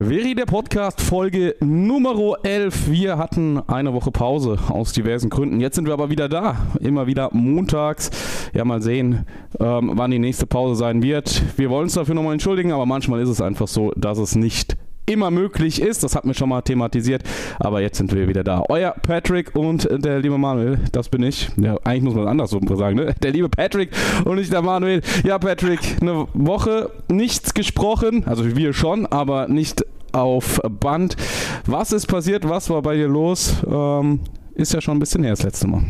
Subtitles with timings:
[0.00, 2.88] Veri, der Podcast, Folge Nummer 11.
[2.88, 5.58] Wir hatten eine Woche Pause aus diversen Gründen.
[5.58, 6.68] Jetzt sind wir aber wieder da.
[6.78, 8.12] Immer wieder montags.
[8.54, 9.26] Ja, mal sehen,
[9.58, 11.42] ähm, wann die nächste Pause sein wird.
[11.58, 14.76] Wir wollen uns dafür nochmal entschuldigen, aber manchmal ist es einfach so, dass es nicht
[15.08, 16.04] immer möglich ist.
[16.04, 17.22] Das hatten wir schon mal thematisiert.
[17.58, 18.62] Aber jetzt sind wir wieder da.
[18.68, 21.48] Euer Patrick und der liebe Manuel, das bin ich.
[21.56, 23.14] Ja, eigentlich muss man anders so sagen, ne?
[23.22, 23.90] Der liebe Patrick
[24.24, 25.00] und nicht der Manuel.
[25.24, 28.24] Ja, Patrick, eine Woche nichts gesprochen.
[28.26, 31.16] Also wir schon, aber nicht auf Band.
[31.66, 32.48] Was ist passiert?
[32.48, 33.56] Was war bei dir los?
[33.66, 34.20] Ähm,
[34.54, 35.84] ist ja schon ein bisschen her das letzte Mal.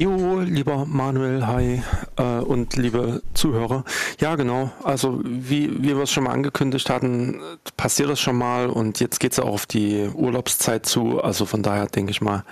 [0.00, 1.82] Jo, lieber Manuel, hi
[2.16, 3.82] äh, und liebe Zuhörer.
[4.20, 4.70] Ja, genau.
[4.84, 7.40] Also wie, wie wir es schon mal angekündigt hatten,
[7.76, 11.20] passiert das schon mal und jetzt geht es ja auch auf die Urlaubszeit zu.
[11.20, 12.44] Also von daher denke ich mal,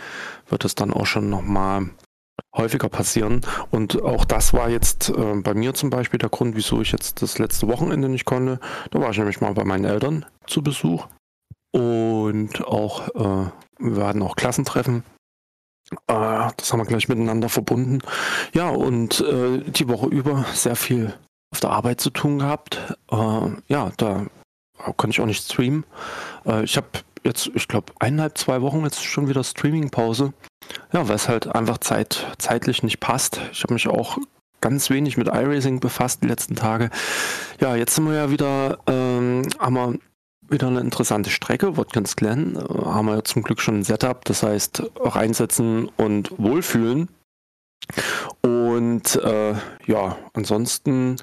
[0.48, 1.90] wird es dann auch schon nochmal
[2.52, 3.42] häufiger passieren.
[3.70, 7.22] Und auch das war jetzt äh, bei mir zum Beispiel der Grund, wieso ich jetzt
[7.22, 8.58] das letzte Wochenende nicht konnte.
[8.90, 11.06] Da war ich nämlich mal bei meinen Eltern zu Besuch.
[11.70, 15.04] Und auch, äh, wir hatten auch Klassentreffen
[16.06, 18.00] das haben wir gleich miteinander verbunden.
[18.52, 21.14] Ja, und äh, die Woche über sehr viel
[21.52, 22.96] auf der Arbeit zu tun gehabt.
[23.10, 24.26] Äh, ja, da
[24.96, 25.84] konnte ich auch nicht streamen.
[26.44, 26.88] Äh, ich habe
[27.24, 30.32] jetzt, ich glaube, eineinhalb, zwei Wochen jetzt schon wieder Streaming-Pause.
[30.92, 33.40] Ja, weil es halt einfach zeit, zeitlich nicht passt.
[33.52, 34.18] Ich habe mich auch
[34.60, 36.90] ganz wenig mit iRacing befasst die letzten Tage.
[37.60, 39.94] Ja, jetzt sind wir ja wieder, ähm, haben wir
[40.48, 42.56] wieder eine interessante Strecke, Watkins Glen.
[42.56, 47.08] Äh, haben wir zum Glück schon ein Setup, das heißt reinsetzen und wohlfühlen.
[48.42, 49.54] Und äh,
[49.86, 51.16] ja, ansonsten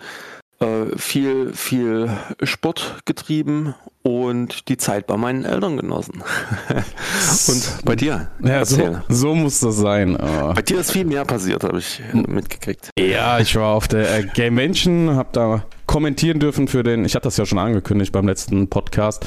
[0.64, 2.10] äh, viel, viel
[2.42, 6.24] Sport getrieben und die Zeit bei meinen Eltern genossen.
[7.48, 8.30] und bei dir?
[8.44, 10.16] Ja, so, so, muss das sein.
[10.16, 10.54] Oh.
[10.54, 12.90] Bei dir ist viel mehr passiert, habe ich mitgekriegt.
[12.98, 17.16] Ja, ich war auf der äh, Game Mansion, habe da kommentieren dürfen für den, ich
[17.16, 19.26] hatte das ja schon angekündigt beim letzten Podcast,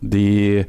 [0.00, 0.66] die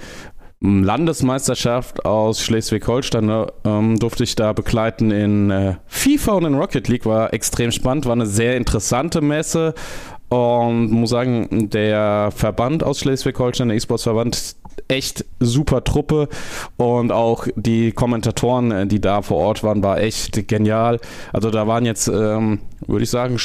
[0.61, 6.87] Landesmeisterschaft aus Schleswig-Holstein ne, ähm, durfte ich da begleiten in äh, FIFA und in Rocket
[6.87, 7.05] League.
[7.05, 9.73] War extrem spannend, war eine sehr interessante Messe.
[10.29, 14.55] Und muss sagen, der Verband aus Schleswig-Holstein, der E-Sports-Verband,
[14.87, 16.29] echt super Truppe
[16.77, 20.99] und auch die Kommentatoren, äh, die da vor Ort waren, war echt genial.
[21.33, 23.37] Also da waren jetzt, ähm, würde ich sagen,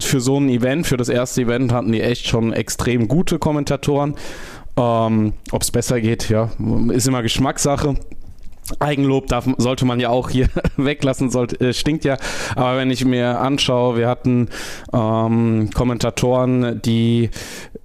[0.00, 4.14] für so ein Event, für das erste Event hatten die echt schon extrem gute Kommentatoren.
[4.78, 6.50] Ähm, Ob es besser geht, ja,
[6.92, 7.96] ist immer Geschmackssache.
[8.80, 12.18] Eigenlob darf, sollte man ja auch hier weglassen, sollte, äh, stinkt ja.
[12.54, 14.48] Aber wenn ich mir anschaue, wir hatten
[14.92, 17.30] ähm, Kommentatoren, die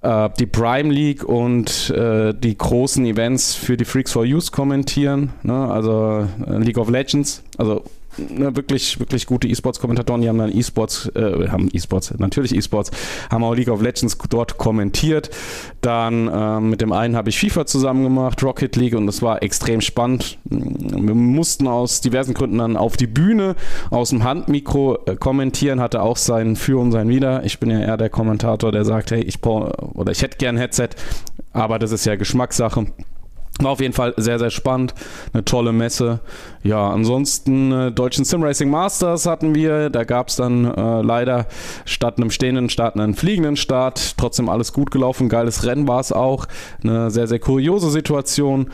[0.02, 5.32] äh, die Prime League und äh, die großen Events für die Freaks for Use kommentieren,
[5.42, 5.70] ne?
[5.70, 7.82] also äh, League of Legends, also
[8.18, 12.90] ne, wirklich, wirklich gute E-Sports-Kommentatoren, die haben dann E-Sports, äh, haben E-Sports, natürlich E-Sports,
[13.30, 15.30] haben auch League of Legends dort kommentiert.
[15.80, 19.42] Dann äh, mit dem einen habe ich FIFA zusammen gemacht, Rocket League, und das war
[19.42, 20.38] extrem spannend.
[20.44, 23.56] Wir mussten aus diversen Gründen dann auf die Bühne
[23.90, 27.44] aus dem Handmikro äh, kommentieren, hatte auch sein Für und sein Wider.
[27.44, 30.58] Ich bin ja eher der Kommentator, der sagt, hey, ich oder ich hätte gern ein
[30.58, 30.90] Headset,
[31.52, 32.86] aber das ist ja Geschmackssache.
[33.60, 34.94] War auf jeden Fall sehr, sehr spannend.
[35.32, 36.20] Eine tolle Messe.
[36.64, 39.90] Ja, ansonsten äh, Deutschen Sim Racing Masters hatten wir.
[39.90, 41.46] Da gab es dann äh, leider
[41.84, 44.16] statt einem stehenden Start einen fliegenden Start.
[44.16, 45.28] Trotzdem alles gut gelaufen.
[45.28, 46.46] Geiles Rennen war es auch.
[46.82, 48.70] Eine sehr, sehr kuriose Situation.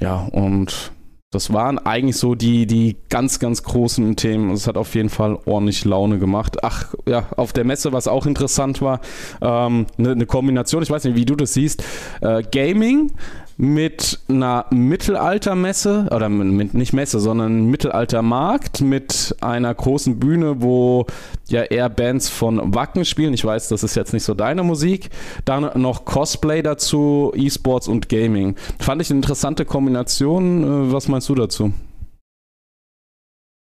[0.00, 0.92] Ja, und
[1.30, 4.50] das waren eigentlich so die, die ganz, ganz großen Themen.
[4.52, 6.58] Es hat auf jeden Fall ordentlich Laune gemacht.
[6.62, 9.00] Ach, ja, auf der Messe, was auch interessant war,
[9.42, 11.84] ähm, eine, eine Kombination, ich weiß nicht, wie du das siehst,
[12.22, 13.12] äh, Gaming
[13.56, 21.06] mit einer Mittelaltermesse, oder mit, nicht Messe, sondern Mittelaltermarkt mit einer großen Bühne, wo
[21.48, 23.32] ja eher Bands von Wacken spielen.
[23.32, 25.10] Ich weiß, das ist jetzt nicht so deine Musik.
[25.44, 28.56] Dann noch Cosplay dazu, E-Sports und Gaming.
[28.78, 30.88] Fand ich eine interessante Kombination.
[30.88, 31.72] Äh, was meinst du dazu?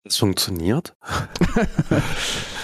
[0.04, 0.96] Es funktioniert.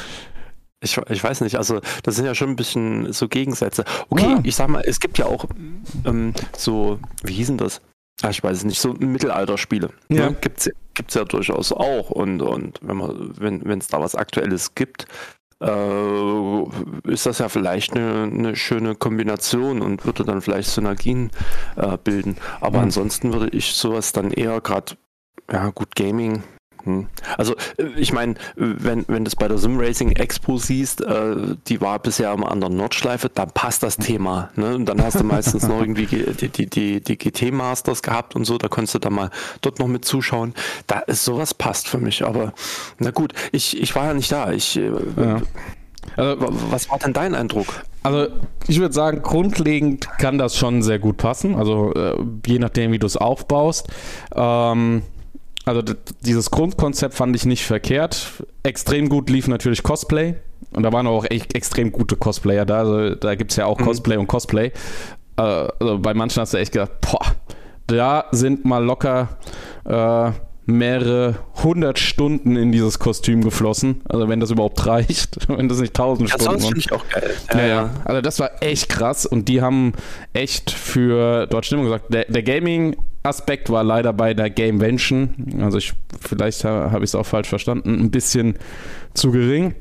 [0.85, 3.83] Ich, ich weiß nicht, also das sind ja schon ein bisschen so Gegensätze.
[4.09, 4.39] Okay, ja.
[4.43, 5.45] ich sag mal, es gibt ja auch
[6.05, 7.81] ähm, so, wie hießen das?
[8.21, 9.89] Ach, ich weiß es nicht, so Mittelalterspiele.
[10.09, 10.17] Ne?
[10.17, 10.29] Ja.
[10.29, 10.35] Ne?
[10.39, 10.59] Gibt
[11.09, 12.11] es ja durchaus auch.
[12.11, 15.07] Und, und wenn man, wenn es da was Aktuelles gibt,
[15.61, 16.63] äh,
[17.09, 21.31] ist das ja vielleicht eine, eine, schöne Kombination und würde dann vielleicht Synergien
[21.75, 22.37] äh, bilden.
[22.61, 22.85] Aber mhm.
[22.85, 24.95] ansonsten würde ich sowas dann eher gerade,
[25.51, 26.43] ja gut, Gaming.
[27.37, 31.35] Also äh, ich meine, wenn, wenn du es bei der Sim Racing Expo siehst, äh,
[31.67, 34.49] die war bisher immer an der Nordschleife, dann passt das Thema.
[34.55, 34.75] Ne?
[34.75, 38.45] Und dann hast du meistens noch irgendwie die, die, die, die GT Masters gehabt und
[38.45, 39.29] so, da konntest du dann mal
[39.61, 40.53] dort noch mit zuschauen.
[40.87, 42.53] Da ist sowas passt für mich, aber
[42.99, 44.51] na gut, ich, ich war ja nicht da.
[44.51, 45.41] Ich, äh, ja.
[46.17, 47.67] Also, was war denn dein Eindruck?
[48.03, 48.27] Also
[48.67, 51.55] ich würde sagen, grundlegend kann das schon sehr gut passen.
[51.55, 52.15] Also äh,
[52.45, 53.87] je nachdem, wie du es aufbaust.
[54.35, 55.01] Ähm,
[55.65, 55.81] also
[56.21, 58.43] dieses Grundkonzept fand ich nicht verkehrt.
[58.63, 60.35] Extrem gut lief natürlich Cosplay.
[60.71, 62.79] Und da waren auch echt extrem gute Cosplayer da.
[62.79, 63.85] Also, da gibt es ja auch mhm.
[63.85, 64.71] Cosplay und Cosplay.
[65.37, 67.35] Äh, also bei manchen hast du echt gedacht, boah,
[67.87, 69.37] da sind mal locker
[69.85, 70.31] äh,
[70.67, 74.01] mehrere hundert Stunden in dieses Kostüm geflossen.
[74.09, 76.53] Also wenn das überhaupt reicht, wenn das nicht tausend Stunden.
[76.53, 77.35] Das finde ich auch geil.
[77.53, 79.93] Ja, ja, Also das war echt krass und die haben
[80.33, 82.13] echt für dort Stimmung gesagt.
[82.13, 82.95] Der, der Gaming
[83.25, 87.99] Aspekt war leider bei der Gamevention, also ich vielleicht habe ich es auch falsch verstanden,
[87.99, 88.55] ein bisschen
[89.13, 89.75] zu gering.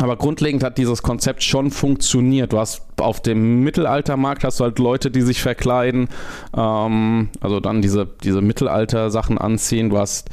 [0.00, 2.52] Aber grundlegend hat dieses Konzept schon funktioniert.
[2.52, 6.08] Du hast auf dem Mittelaltermarkt hast du halt Leute, die sich verkleiden,
[6.56, 9.90] ähm, also dann diese, diese Mittelalter-Sachen anziehen.
[9.90, 10.30] Du hast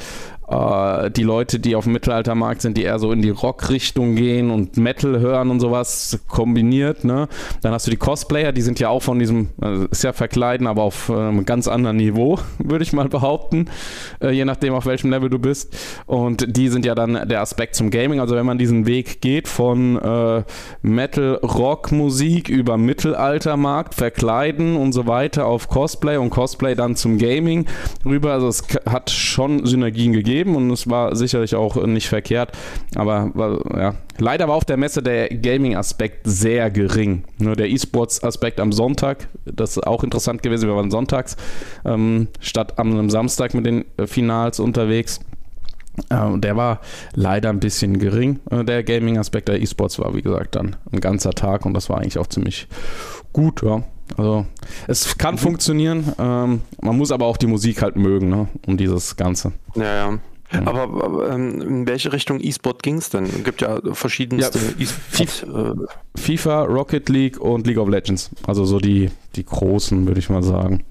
[0.50, 4.50] äh, die Leute, die auf dem Mittelaltermarkt sind, die eher so in die Rock-Richtung gehen
[4.50, 7.04] und Metal hören und sowas kombiniert.
[7.04, 7.28] Ne?
[7.62, 10.68] Dann hast du die Cosplayer, die sind ja auch von diesem, also ist ja verkleiden,
[10.68, 13.70] aber auf äh, einem ganz anderen Niveau, würde ich mal behaupten,
[14.22, 15.76] äh, je nachdem, auf welchem Level du bist.
[16.06, 18.20] Und die sind ja dann der Aspekt zum Gaming.
[18.20, 20.44] Also wenn man diesen Weg geht von äh,
[20.82, 27.66] Metal-Rock-Musik über Mittelaltermarkt, verkleiden und so weiter auf Cosplay und Cosplay dann zum Gaming
[28.06, 32.52] rüber, also es hat schon Synergien gegeben gegeben und es war sicherlich auch nicht verkehrt.
[32.96, 33.32] Aber
[33.76, 37.24] ja, leider war auf der Messe der Gaming-Aspekt sehr gering.
[37.38, 40.68] Nur der E-Sports-Aspekt am Sonntag, das ist auch interessant gewesen.
[40.68, 41.36] Wir waren sonntags
[41.86, 45.20] ähm, statt am Samstag mit den Finals unterwegs.
[46.10, 46.80] Äh, der war
[47.14, 48.40] leider ein bisschen gering.
[48.50, 51.98] Äh, der Gaming-Aspekt der E-Sports war, wie gesagt, dann ein ganzer Tag und das war
[51.98, 52.68] eigentlich auch ziemlich
[53.34, 53.84] gut, ja.
[54.18, 54.46] Also
[54.88, 55.40] es kann mhm.
[55.40, 58.48] funktionieren, ähm, man muss aber auch die Musik halt mögen, ne?
[58.66, 59.54] um dieses Ganze.
[59.76, 60.20] Ja, ja.
[60.52, 60.68] Mhm.
[60.68, 63.26] Aber, aber ähm, in welche Richtung E-Sport ging es denn?
[63.26, 68.32] Es gibt ja verschiedenste ja, FIFA, äh, FIFA, Rocket League und League of Legends.
[68.48, 70.84] Also so die, die großen, würde ich mal sagen.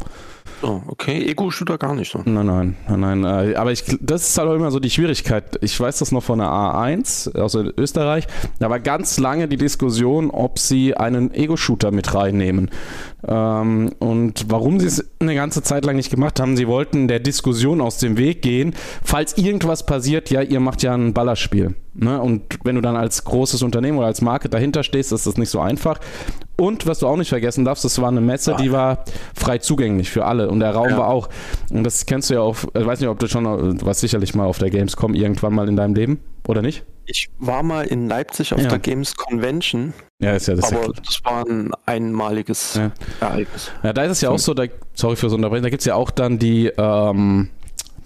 [0.63, 1.25] Oh, okay.
[1.31, 2.21] Ego-Shooter gar nicht so.
[2.25, 3.51] Nein, nein, nein, nein.
[3.51, 5.59] Äh, aber ich, das ist halt auch immer so die Schwierigkeit.
[5.63, 8.27] Ich weiß das noch von der A1 aus Österreich.
[8.59, 12.71] Da war ganz lange die Diskussion, ob sie einen Ego-Shooter mit reinnehmen.
[13.27, 17.21] Ähm, und warum sie es eine ganze Zeit lang nicht gemacht haben, sie wollten der
[17.21, 18.75] Diskussion aus dem Weg gehen.
[19.05, 21.77] Falls irgendwas passiert, ja, ihr macht ja ein Ballerspiel.
[21.95, 22.21] Ne?
[22.21, 25.51] Und wenn du dann als großes Unternehmen oder als Marke dahinter stehst, ist das nicht
[25.51, 26.01] so einfach.
[26.61, 30.11] Und was du auch nicht vergessen darfst, das war eine Messe, die war frei zugänglich
[30.11, 30.99] für alle und der Raum ja.
[30.99, 31.29] war auch.
[31.71, 34.35] Und das kennst du ja auch, ich weiß nicht, ob du schon, du warst sicherlich
[34.35, 36.19] mal auf der Gamescom irgendwann mal in deinem Leben,
[36.49, 36.85] oder nicht?
[37.07, 38.69] Ich war mal in Leipzig auf ja.
[38.69, 39.95] der Games Convention.
[40.21, 40.73] Ja, ist ja das.
[40.73, 42.91] Aber das war ein einmaliges ja.
[43.21, 43.71] Ereignis.
[43.85, 44.65] Ja, da ist es ja auch so, da,
[44.95, 47.51] sorry fürs Unterbrechen, da gibt es ja auch dann die, ähm,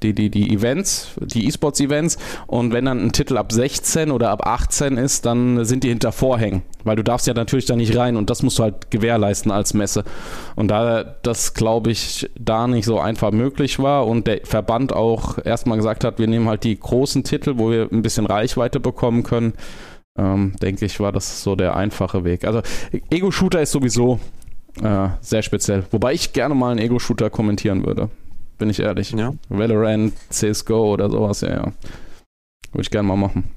[0.02, 2.18] die, die, die Events, die E-Sports-Events.
[2.46, 6.12] Und wenn dann ein Titel ab 16 oder ab 18 ist, dann sind die hinter
[6.12, 6.62] Vorhängen.
[6.84, 9.74] Weil du darfst ja natürlich da nicht rein und das musst du halt gewährleisten als
[9.74, 10.04] Messe.
[10.56, 15.38] Und da das, glaube ich, da nicht so einfach möglich war und der Verband auch
[15.44, 19.22] erstmal gesagt hat, wir nehmen halt die großen Titel, wo wir ein bisschen Reichweite bekommen
[19.22, 19.54] können,
[20.18, 22.44] ähm, denke ich, war das so der einfache Weg.
[22.44, 22.62] Also
[23.10, 24.18] Ego-Shooter ist sowieso
[24.82, 25.84] äh, sehr speziell.
[25.90, 28.10] Wobei ich gerne mal einen Ego-Shooter kommentieren würde
[28.58, 29.10] bin ich ehrlich.
[29.12, 29.32] Ja.
[29.48, 31.72] Valorant, CSGO oder sowas, ja, ja.
[32.72, 33.52] Würde ich gerne mal machen.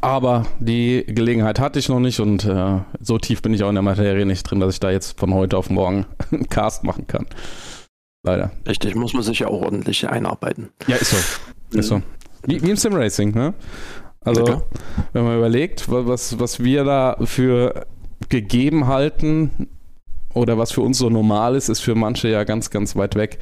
[0.00, 3.74] Aber die Gelegenheit hatte ich noch nicht und äh, so tief bin ich auch in
[3.74, 7.06] der Materie nicht drin, dass ich da jetzt von heute auf morgen einen Cast machen
[7.06, 7.26] kann.
[8.24, 8.50] Leider.
[8.66, 10.70] Richtig, muss man sich ja auch ordentlich einarbeiten.
[10.86, 11.78] Ja, ist so.
[11.78, 12.02] Ist so.
[12.46, 13.54] Wie, wie im Simracing, ne?
[14.24, 14.62] Also, ja,
[15.12, 17.86] wenn man überlegt, was, was wir da für
[18.30, 19.68] gegeben halten
[20.32, 23.38] oder was für uns so normal ist, ist für manche ja ganz, ganz weit weg.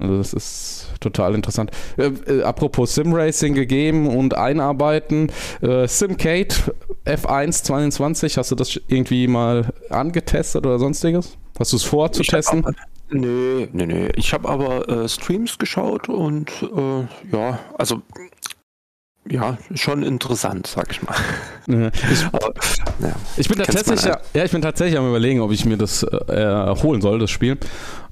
[0.00, 1.72] Also das ist total interessant.
[1.96, 5.32] Äh, äh, apropos Simracing gegeben und einarbeiten.
[5.60, 6.54] Äh, Simcade
[7.04, 11.36] F1 22, hast du das irgendwie mal angetestet oder sonstiges?
[11.58, 12.64] Hast du es vor zu testen?
[12.64, 12.74] Aber,
[13.10, 14.08] nee, nee, nee.
[14.14, 18.00] Ich habe aber äh, Streams geschaut und äh, ja, also
[19.30, 21.14] ja, schon interessant, sag ich mal.
[21.66, 22.52] Ja, ich, Aber,
[23.00, 26.02] ja, ich, bin tatsächlich, ja, ja, ich bin tatsächlich am überlegen, ob ich mir das
[26.02, 27.58] äh, holen soll, das Spiel.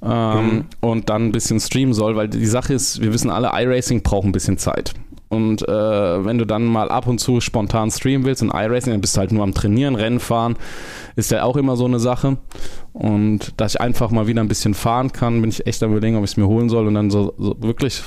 [0.02, 0.64] Ähm, mhm.
[0.80, 4.26] Und dann ein bisschen streamen soll, weil die Sache ist, wir wissen alle, iRacing braucht
[4.26, 4.94] ein bisschen Zeit.
[5.28, 9.00] Und äh, wenn du dann mal ab und zu spontan streamen willst in iRacing, dann
[9.00, 10.56] bist du halt nur am Trainieren, Rennen fahren,
[11.16, 12.36] ist ja auch immer so eine Sache.
[12.92, 16.16] Und dass ich einfach mal wieder ein bisschen fahren kann, bin ich echt am überlegen,
[16.16, 18.02] ob ich es mir holen soll und dann so, so wirklich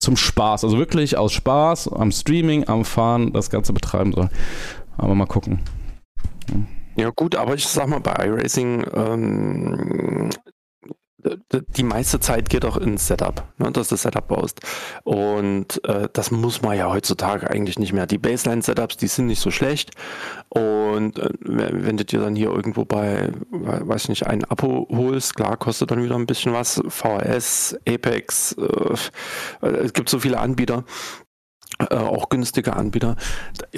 [0.00, 4.30] zum Spaß, also wirklich aus Spaß am Streaming, am Fahren das Ganze betreiben soll.
[4.96, 5.60] Aber mal gucken.
[6.96, 10.30] Ja gut, aber ich sag mal bei iRacing, ähm,
[11.76, 14.60] die meiste Zeit geht auch ins Setup, ne, dass du das Setup baust.
[15.04, 18.06] Und äh, das muss man ja heutzutage eigentlich nicht mehr.
[18.06, 19.90] Die Baseline-Setups, die sind nicht so schlecht.
[20.48, 25.56] Und äh, wenn du dir dann hier irgendwo bei, weiß nicht, ein Abo holst, klar,
[25.56, 26.80] kostet dann wieder ein bisschen was.
[26.88, 30.84] VHS, Apex, äh, es gibt so viele Anbieter.
[31.78, 33.16] Äh, auch günstige Anbieter,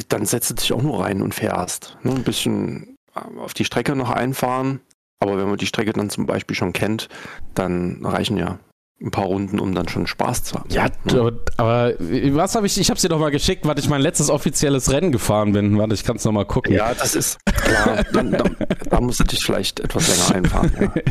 [0.08, 1.98] dann setzt du dich auch nur rein und fährst.
[2.02, 4.80] Ne, ein bisschen auf die Strecke noch einfahren,
[5.22, 7.08] aber wenn man die Strecke dann zum Beispiel schon kennt,
[7.54, 8.58] dann reichen ja
[9.02, 10.70] ein paar Runden, um dann schon Spaß zu haben.
[10.70, 11.32] Ja, ne?
[11.56, 14.30] aber was habe ich, ich habe es dir doch mal geschickt, weil ich mein letztes
[14.30, 15.76] offizielles Rennen gefahren bin.
[15.76, 16.72] Warte, ich kann es nochmal gucken.
[16.72, 18.04] Ja, das ist klar.
[18.12, 18.44] dann, da,
[18.88, 20.72] da musst du dich vielleicht etwas länger einfahren.
[20.80, 20.92] Ja.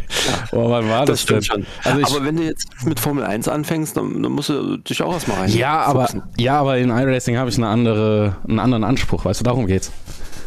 [0.51, 1.65] Oh, wann war das, das denn?
[1.83, 5.13] Also aber wenn du jetzt mit Formel 1 anfängst, dann, dann musst du dich auch
[5.13, 5.49] erstmal rein.
[5.49, 9.43] Ja, aber, ja, aber in iRacing habe ich eine andere, einen anderen Anspruch, weißt du,
[9.43, 9.91] darum geht's.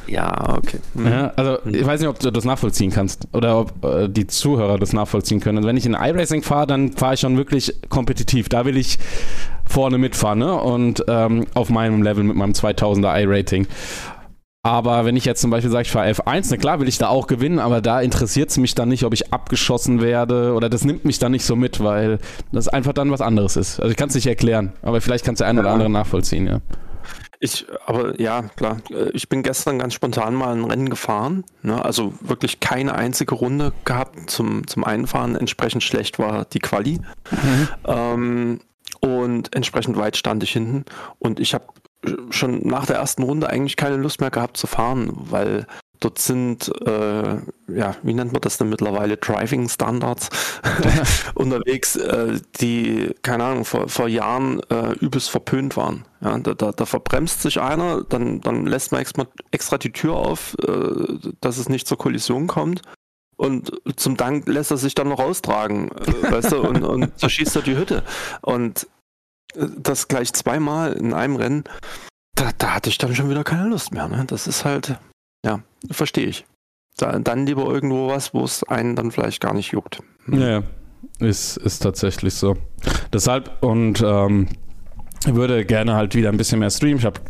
[0.07, 0.79] Ja, okay.
[0.95, 1.07] Mhm.
[1.07, 4.79] Ja, also ich weiß nicht, ob du das nachvollziehen kannst oder ob äh, die Zuhörer
[4.79, 5.59] das nachvollziehen können.
[5.59, 8.49] Also wenn ich in iRacing fahre, dann fahre ich schon wirklich kompetitiv.
[8.49, 8.99] Da will ich
[9.67, 10.55] vorne mitfahren ne?
[10.55, 13.67] und ähm, auf meinem Level mit meinem 2000er i-Rating.
[14.63, 17.09] Aber wenn ich jetzt zum Beispiel sage, ich fahre F1, na klar will ich da
[17.09, 20.87] auch gewinnen, aber da interessiert es mich dann nicht, ob ich abgeschossen werde oder das
[20.87, 22.19] nimmt mich dann nicht so mit, weil
[22.51, 23.79] das einfach dann was anderes ist.
[23.79, 26.61] Also ich kann es nicht erklären, aber vielleicht kannst du ein oder andere nachvollziehen, ja.
[27.45, 28.79] Ich, aber ja, klar.
[28.91, 31.45] Äh, ich bin gestern ganz spontan mal ein Rennen gefahren.
[31.61, 31.85] Ne?
[31.85, 35.37] Also wirklich keine einzige Runde gehabt zum, zum Einfahren.
[35.37, 37.03] Entsprechend schlecht war die Quali.
[37.31, 37.69] Mhm.
[37.85, 38.61] Ähm,
[39.01, 40.87] und entsprechend weit stand ich hinten.
[41.19, 41.67] Und ich habe
[42.31, 45.67] schon nach der ersten Runde eigentlich keine Lust mehr gehabt zu fahren, weil
[46.01, 47.37] Dort sind, äh,
[47.69, 50.29] ja, wie nennt man das denn mittlerweile, Driving Standards
[51.35, 56.05] unterwegs, äh, die, keine Ahnung, vor, vor Jahren äh, übelst verpönt waren.
[56.21, 60.15] Ja, da, da, da, verbremst sich einer, dann, dann lässt man extra, extra die Tür
[60.15, 62.83] auf, äh, dass es nicht zur Kollision kommt.
[63.37, 67.57] Und zum Dank lässt er sich dann noch raustragen, äh, weißt du, und, und zerschießt
[67.57, 68.03] er die Hütte.
[68.43, 68.87] Und
[69.55, 71.65] äh, das gleich zweimal in einem Rennen,
[72.37, 74.09] da, da hatte ich dann schon wieder keine Lust mehr.
[74.09, 74.25] Ne?
[74.27, 74.99] Das ist halt,
[75.45, 75.61] ja,
[75.91, 76.45] verstehe ich.
[76.97, 80.01] Dann lieber irgendwo was, wo es einen dann vielleicht gar nicht juckt.
[80.27, 80.41] Hm.
[80.41, 80.63] Ja,
[81.19, 82.57] ist, ist tatsächlich so.
[83.13, 84.49] Deshalb und ähm,
[85.27, 86.99] würde gerne halt wieder ein bisschen mehr streamen.
[86.99, 87.21] Ich habe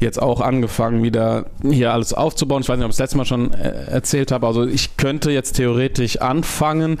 [0.00, 2.62] jetzt auch angefangen, wieder hier alles aufzubauen.
[2.62, 4.46] Ich weiß nicht, ob ich das letzte Mal schon äh, erzählt habe.
[4.46, 6.98] Also ich könnte jetzt theoretisch anfangen.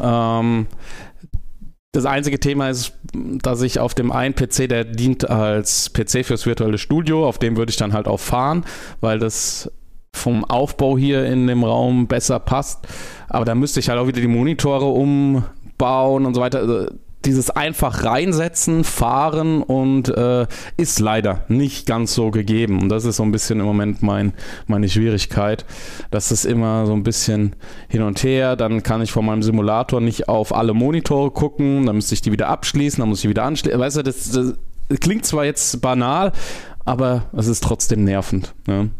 [0.00, 0.66] Ähm,
[1.92, 6.44] das einzige Thema ist, dass ich auf dem einen PC, der dient als PC fürs
[6.44, 8.64] virtuelle Studio, auf dem würde ich dann halt auch fahren,
[9.00, 9.72] weil das
[10.16, 12.86] vom Aufbau hier in dem Raum besser passt.
[13.28, 16.60] Aber da müsste ich halt auch wieder die Monitore umbauen und so weiter.
[16.60, 16.86] Also
[17.26, 20.46] dieses einfach reinsetzen, fahren und äh,
[20.76, 22.80] ist leider nicht ganz so gegeben.
[22.80, 24.32] Und das ist so ein bisschen im Moment mein,
[24.66, 25.66] meine Schwierigkeit,
[26.10, 27.56] dass es immer so ein bisschen
[27.88, 31.96] hin und her, dann kann ich von meinem Simulator nicht auf alle Monitore gucken, dann
[31.96, 33.78] müsste ich die wieder abschließen, dann muss ich wieder anschließen.
[33.78, 34.54] Weißt du, das, das
[35.00, 36.32] klingt zwar jetzt banal,
[36.84, 38.54] aber es ist trotzdem nervend.
[38.66, 38.90] Ne?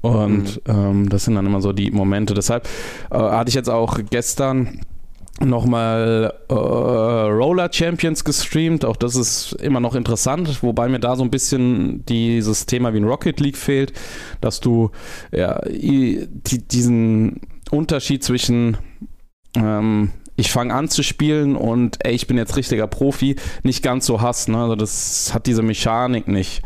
[0.00, 0.72] Und mhm.
[0.74, 2.34] ähm, das sind dann immer so die Momente.
[2.34, 2.68] Deshalb
[3.10, 4.80] äh, hatte ich jetzt auch gestern
[5.40, 8.84] nochmal äh, Roller Champions gestreamt.
[8.84, 12.98] Auch das ist immer noch interessant, wobei mir da so ein bisschen dieses Thema wie
[12.98, 13.92] in Rocket League fehlt,
[14.40, 14.90] dass du
[15.32, 16.28] ja, die,
[16.70, 18.78] diesen Unterschied zwischen
[19.54, 24.04] ähm, ich fange an zu spielen und ey, ich bin jetzt richtiger Profi, nicht ganz
[24.04, 24.50] so hast.
[24.50, 24.58] Ne?
[24.58, 26.62] Also das hat diese Mechanik nicht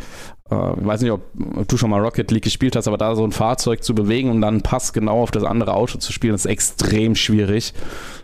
[0.51, 1.23] ich weiß nicht, ob,
[1.57, 4.31] ob, du schon mal Rocket League gespielt hast, aber da so ein Fahrzeug zu bewegen
[4.31, 7.73] und dann Pass genau auf das andere Auto zu spielen, ist extrem schwierig.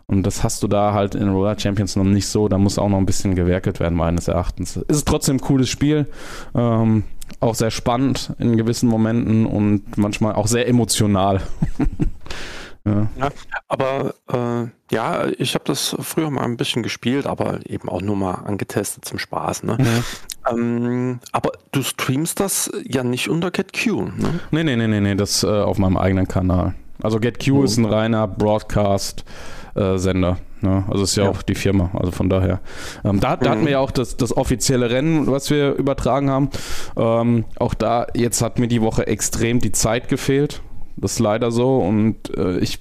[0.06, 2.49] Und das hast du da halt in Roller Champions noch nicht so.
[2.49, 4.76] Da muss auch noch ein bisschen gewerkelt werden, meines Erachtens.
[4.76, 6.06] Ist trotzdem ein cooles Spiel.
[6.54, 7.04] Ähm,
[7.40, 11.42] auch sehr spannend in gewissen Momenten und manchmal auch sehr emotional.
[12.87, 13.09] ja.
[13.19, 13.28] ja.
[13.69, 18.16] aber äh, ja, ich habe das früher mal ein bisschen gespielt, aber eben auch nur
[18.16, 19.64] mal angetestet zum Spaß.
[19.64, 19.76] Ne?
[19.81, 20.52] Ja.
[20.52, 24.40] Ähm, aber du streamst das ja nicht unter GetQ, ne?
[24.50, 26.75] Nee, nee, nee, nee, nee das äh, auf meinem eigenen Kanal.
[27.02, 27.64] Also GetQ oh.
[27.64, 30.38] ist ein reiner Broadcast-Sender.
[30.62, 30.85] Äh, ne?
[30.88, 32.61] Also ist ja, ja, auch die Firma, also von daher.
[33.05, 33.50] Ähm, da, da mhm.
[33.50, 36.50] hatten wir ja auch das, das offizielle Rennen, was wir übertragen haben.
[36.97, 40.62] Ähm, auch da, jetzt hat mir die Woche extrem die Zeit gefehlt.
[40.97, 42.81] Das ist leider so und äh, ich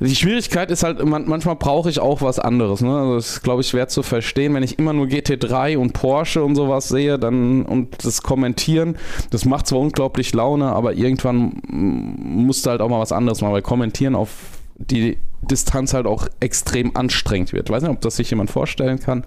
[0.00, 2.82] die Schwierigkeit ist halt, man, manchmal brauche ich auch was anderes.
[2.82, 2.94] Ne?
[2.94, 4.52] Also das ist, glaube ich, schwer zu verstehen.
[4.54, 8.98] Wenn ich immer nur GT3 und Porsche und sowas sehe, dann und das Kommentieren,
[9.30, 13.54] das macht zwar unglaublich Laune, aber irgendwann musst du halt auch mal was anderes machen,
[13.54, 14.30] weil Kommentieren auf
[14.76, 17.68] die Distanz halt auch extrem anstrengend wird.
[17.68, 19.24] Ich weiß nicht, ob das sich jemand vorstellen kann,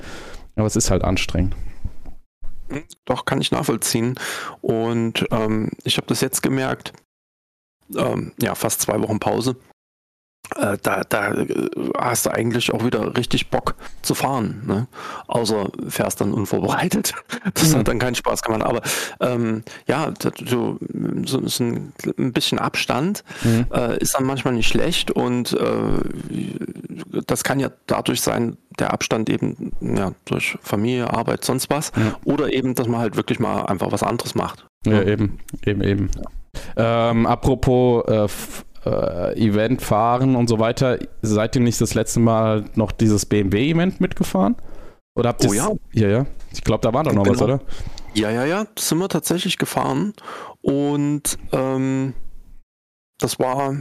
[0.56, 1.56] aber es ist halt anstrengend.
[3.06, 4.14] Doch, kann ich nachvollziehen.
[4.62, 6.94] Und ähm, ich habe das jetzt gemerkt,
[7.96, 9.56] ähm, ja, fast zwei Wochen Pause
[10.56, 14.64] äh, da, da äh, hast du eigentlich auch wieder richtig Bock zu fahren.
[14.66, 14.88] Ne?
[15.28, 17.14] Außer fährst dann unvorbereitet.
[17.54, 17.80] Das mhm.
[17.80, 18.64] hat dann keinen Spaß gemacht.
[18.64, 18.82] Aber
[19.22, 20.78] ähm, ja, so,
[21.26, 23.66] so, so ein, ein, bisschen Abstand mhm.
[23.74, 29.30] äh, ist dann manchmal nicht schlecht und äh, das kann ja dadurch sein, der Abstand
[29.30, 31.92] eben ja, durch Familie, Arbeit, sonst was.
[31.96, 32.18] Ja.
[32.24, 34.66] Oder eben, dass man halt wirklich mal einfach was anderes macht.
[34.86, 36.10] Ja, eben, eben, eben.
[36.76, 38.28] Ähm, apropos äh,
[38.86, 40.98] äh, Event fahren und so weiter.
[41.22, 44.56] Seid ihr nicht das letzte Mal noch dieses BMW-Event mitgefahren?
[45.16, 45.70] Oder habt ihr Oh ja.
[45.94, 46.26] Ja, ja.
[46.52, 47.36] Ich glaube, da war doch noch genau.
[47.36, 47.60] was, oder?
[48.14, 48.66] Ja, ja, ja.
[48.78, 50.14] Sind wir tatsächlich gefahren.
[50.62, 52.14] Und ähm,
[53.20, 53.76] das war,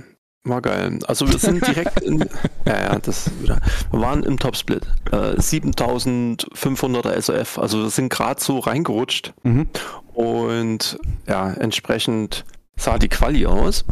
[0.44, 0.98] war geil.
[1.06, 2.18] Also wir sind direkt in,
[2.66, 3.60] ja, ja, das wieder.
[3.90, 4.86] Wir waren im Topsplit.
[5.12, 7.58] Äh, 7500er SOF.
[7.58, 9.32] Also wir sind gerade so reingerutscht.
[9.44, 9.68] Mhm.
[10.12, 12.44] Und ja, entsprechend
[12.78, 13.84] sah die Quali aus.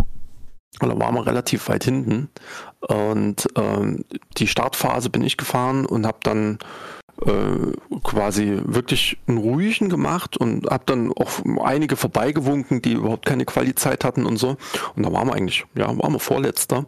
[0.81, 2.29] Und da waren wir relativ weit hinten.
[2.81, 4.05] Und ähm,
[4.37, 6.59] die Startphase bin ich gefahren und habe dann
[7.25, 11.31] äh, quasi wirklich einen ruhigen gemacht und habe dann auch
[11.65, 14.57] einige vorbeigewunken, die überhaupt keine Qualizeit hatten und so.
[14.95, 16.85] Und da waren wir eigentlich, ja, waren wir Vorletzter.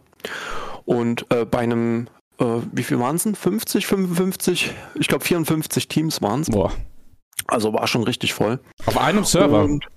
[0.85, 2.07] Und äh, bei einem,
[2.39, 3.35] äh, wie viel waren es denn?
[3.35, 4.71] 50, 55?
[4.95, 6.49] Ich glaube 54 Teams waren es.
[6.49, 6.71] Boah.
[7.47, 8.59] Also war schon richtig voll.
[8.85, 9.63] Auf einem Server?
[9.63, 9.87] Und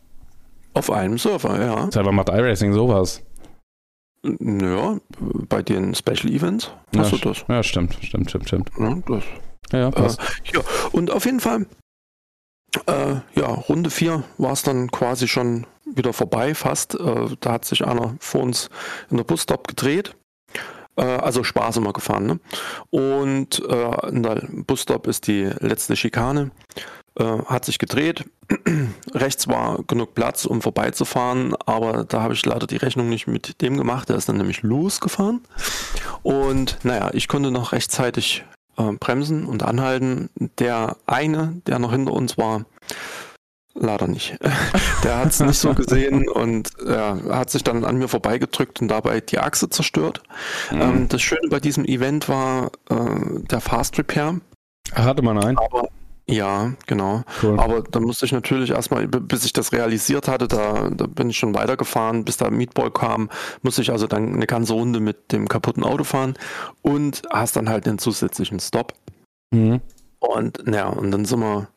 [0.75, 1.91] auf einem Server, ja.
[1.91, 3.23] Server macht iRacing sowas.
[4.25, 4.99] Ja,
[5.49, 7.45] bei den Special Events hast ja, du das.
[7.49, 8.71] Ja, stimmt, stimmt, stimmt, stimmt.
[8.79, 9.23] Ja, das,
[9.73, 10.21] ja, passt.
[10.21, 10.61] Äh, ja,
[10.93, 11.67] und auf jeden Fall,
[12.87, 16.95] äh, ja, Runde 4 war es dann quasi schon wieder vorbei, fast.
[16.95, 18.71] Äh, da hat sich einer vor uns
[19.11, 20.15] in der Busstop gedreht.
[20.97, 22.41] Äh, also Spaß immer gefahren, ne?
[22.91, 26.51] Und äh, in der Busstop ist die letzte Schikane.
[27.19, 28.25] Äh, hat sich gedreht.
[29.15, 33.61] Rechts war genug Platz, um vorbeizufahren, aber da habe ich leider die Rechnung nicht mit
[33.61, 34.09] dem gemacht.
[34.09, 35.43] Der ist dann nämlich losgefahren.
[36.23, 38.45] Und naja, ich konnte noch rechtzeitig
[38.79, 40.31] äh, bremsen und anhalten.
[40.59, 42.65] Der eine, der noch hinter uns war,
[43.75, 44.39] leider nicht.
[45.05, 48.89] Der hat es nicht so gesehen und ja, hat sich dann an mir vorbeigedrückt und
[48.89, 50.23] dabei die Achse zerstört.
[50.71, 50.81] Mhm.
[50.81, 54.41] Ähm, das Schöne bei diesem Event war äh, der Fast Repair.
[54.95, 55.59] Hatte man einen?
[55.59, 55.89] Aber
[56.33, 57.23] ja, genau.
[57.43, 57.59] Cool.
[57.59, 61.39] Aber da musste ich natürlich erstmal, bis ich das realisiert hatte, da, da bin ich
[61.39, 63.31] schon weitergefahren, bis da Meatball kam,
[63.63, 66.35] musste ich also dann eine ganze Runde mit dem kaputten Auto fahren
[66.83, 68.95] und hast dann halt den zusätzlichen Stop.
[69.53, 69.81] Mhm.
[70.19, 71.69] Und ja, und dann sind wir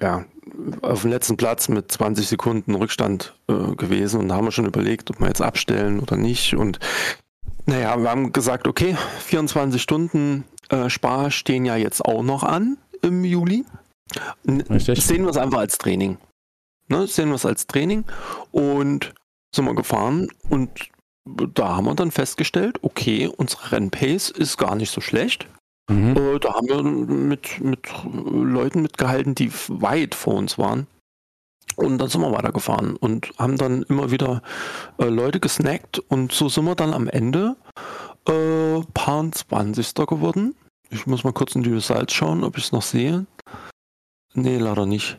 [0.00, 0.24] ja,
[0.82, 4.66] auf dem letzten Platz mit 20 Sekunden Rückstand äh, gewesen und da haben wir schon
[4.66, 6.54] überlegt, ob wir jetzt abstellen oder nicht.
[6.54, 6.78] Und
[7.66, 12.78] naja, wir haben gesagt, okay, 24 Stunden äh, Spar stehen ja jetzt auch noch an
[13.02, 13.64] im Juli.
[14.46, 15.04] Richtig.
[15.04, 16.18] Sehen wir es einfach als Training.
[16.88, 18.04] Ne, sehen wir es als Training
[18.50, 19.14] und
[19.54, 20.70] sind wir gefahren und
[21.54, 25.46] da haben wir dann festgestellt, okay, unsere Rennpace ist gar nicht so schlecht.
[25.90, 26.16] Mhm.
[26.16, 30.86] Äh, da haben wir mit, mit Leuten mitgehalten, die weit vor uns waren.
[31.76, 34.42] Und dann sind wir weitergefahren und haben dann immer wieder
[34.98, 37.56] äh, Leute gesnackt und so sind wir dann am Ende
[38.26, 39.94] äh, paar 20.
[39.94, 40.54] geworden.
[40.90, 43.26] Ich muss mal kurz in die Results schauen, ob ich es noch sehe.
[44.34, 45.18] Nee, leider nicht.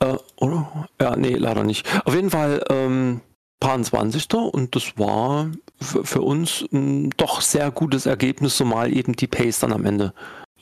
[0.00, 0.88] Äh, oder?
[1.00, 1.86] Ja, nee, leider nicht.
[2.04, 3.20] Auf jeden Fall ähm,
[3.60, 4.34] Paar 20.
[4.34, 9.72] und das war für uns ein doch sehr gutes Ergebnis, zumal eben die Pace dann
[9.72, 10.12] am Ende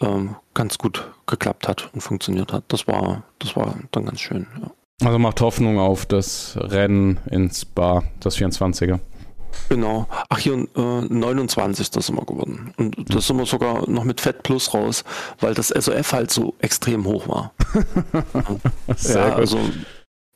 [0.01, 2.65] ähm, ganz gut geklappt hat und funktioniert hat.
[2.69, 4.47] Das war, das war dann ganz schön.
[4.61, 4.71] Ja.
[5.03, 9.01] Also macht Hoffnung auf das Rennen ins Bar, das 24er.
[9.69, 10.07] Genau.
[10.29, 11.89] Ach hier, äh, 29.
[11.93, 12.73] sind wir geworden.
[12.77, 13.21] Und das hm.
[13.21, 15.05] sind wir sogar noch mit Fett Plus raus,
[15.41, 17.53] weil das SOF halt so extrem hoch war.
[18.97, 19.39] Sehr ja, gut.
[19.39, 19.59] also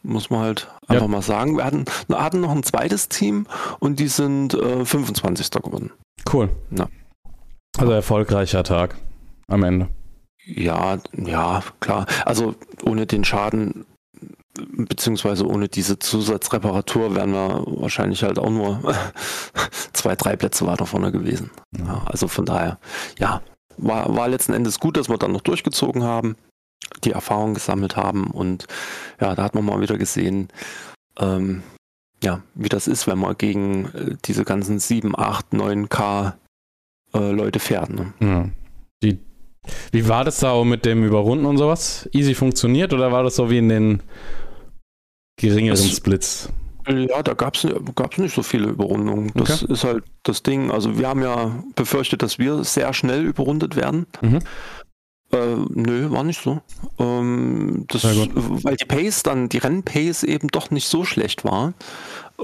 [0.02, 1.08] muss man halt einfach ja.
[1.08, 1.56] mal sagen.
[1.56, 3.46] Wir hatten, wir hatten noch ein zweites Team
[3.80, 5.50] und die sind äh, 25.
[5.50, 5.90] geworden.
[6.32, 6.50] Cool.
[6.70, 6.88] Ja.
[7.78, 8.96] Also erfolgreicher Tag
[9.48, 9.88] am Ende.
[10.46, 12.06] Ja, ja, klar.
[12.24, 13.86] Also ohne den Schaden
[14.54, 18.80] beziehungsweise ohne diese Zusatzreparatur wären wir wahrscheinlich halt auch nur
[19.92, 21.50] zwei, drei Plätze weiter vorne gewesen.
[21.76, 22.78] Ja, also von daher,
[23.18, 23.42] ja,
[23.76, 26.36] war, war letzten Endes gut, dass wir dann noch durchgezogen haben,
[27.02, 28.66] die Erfahrung gesammelt haben und
[29.20, 30.48] ja, da hat man mal wieder gesehen,
[31.18, 31.62] ähm,
[32.22, 36.34] ja, wie das ist, wenn man gegen äh, diese ganzen 7, 8, 9K
[37.14, 37.90] äh, Leute fährt.
[37.90, 38.12] Ne?
[38.20, 38.48] Ja.
[39.02, 39.18] Die,
[39.92, 42.08] wie war das da mit dem Überrunden und sowas?
[42.12, 44.02] Easy funktioniert oder war das so wie in den
[45.36, 46.48] geringeren das, Splits.
[46.86, 49.32] Ja, da gab es nicht so viele Überrundungen.
[49.34, 49.72] Das okay.
[49.72, 50.70] ist halt das Ding.
[50.70, 54.06] Also wir haben ja befürchtet, dass wir sehr schnell überrundet werden.
[54.20, 54.40] Mhm.
[55.32, 56.60] Äh, nö, war nicht so.
[56.98, 61.72] Ähm, das, weil die Pace dann, die Rennpace eben doch nicht so schlecht war.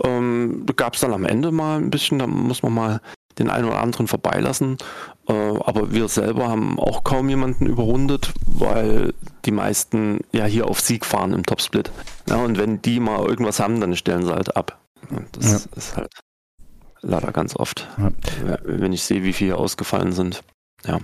[0.02, 3.00] Ähm, gab es dann am Ende mal ein bisschen, da muss man mal
[3.38, 4.78] den einen oder anderen vorbeilassen.
[5.28, 9.14] Äh, aber wir selber haben auch kaum jemanden überrundet, weil
[9.44, 11.90] die meisten ja hier auf Sieg fahren im Topsplit.
[12.28, 14.78] Ja, und wenn die mal irgendwas haben, dann stellen sie halt ab.
[15.32, 15.76] Das ja.
[15.76, 16.12] ist halt
[17.00, 18.10] leider ganz oft, ja.
[18.64, 20.42] wenn ich sehe, wie viele ausgefallen sind.
[20.84, 20.98] Ja.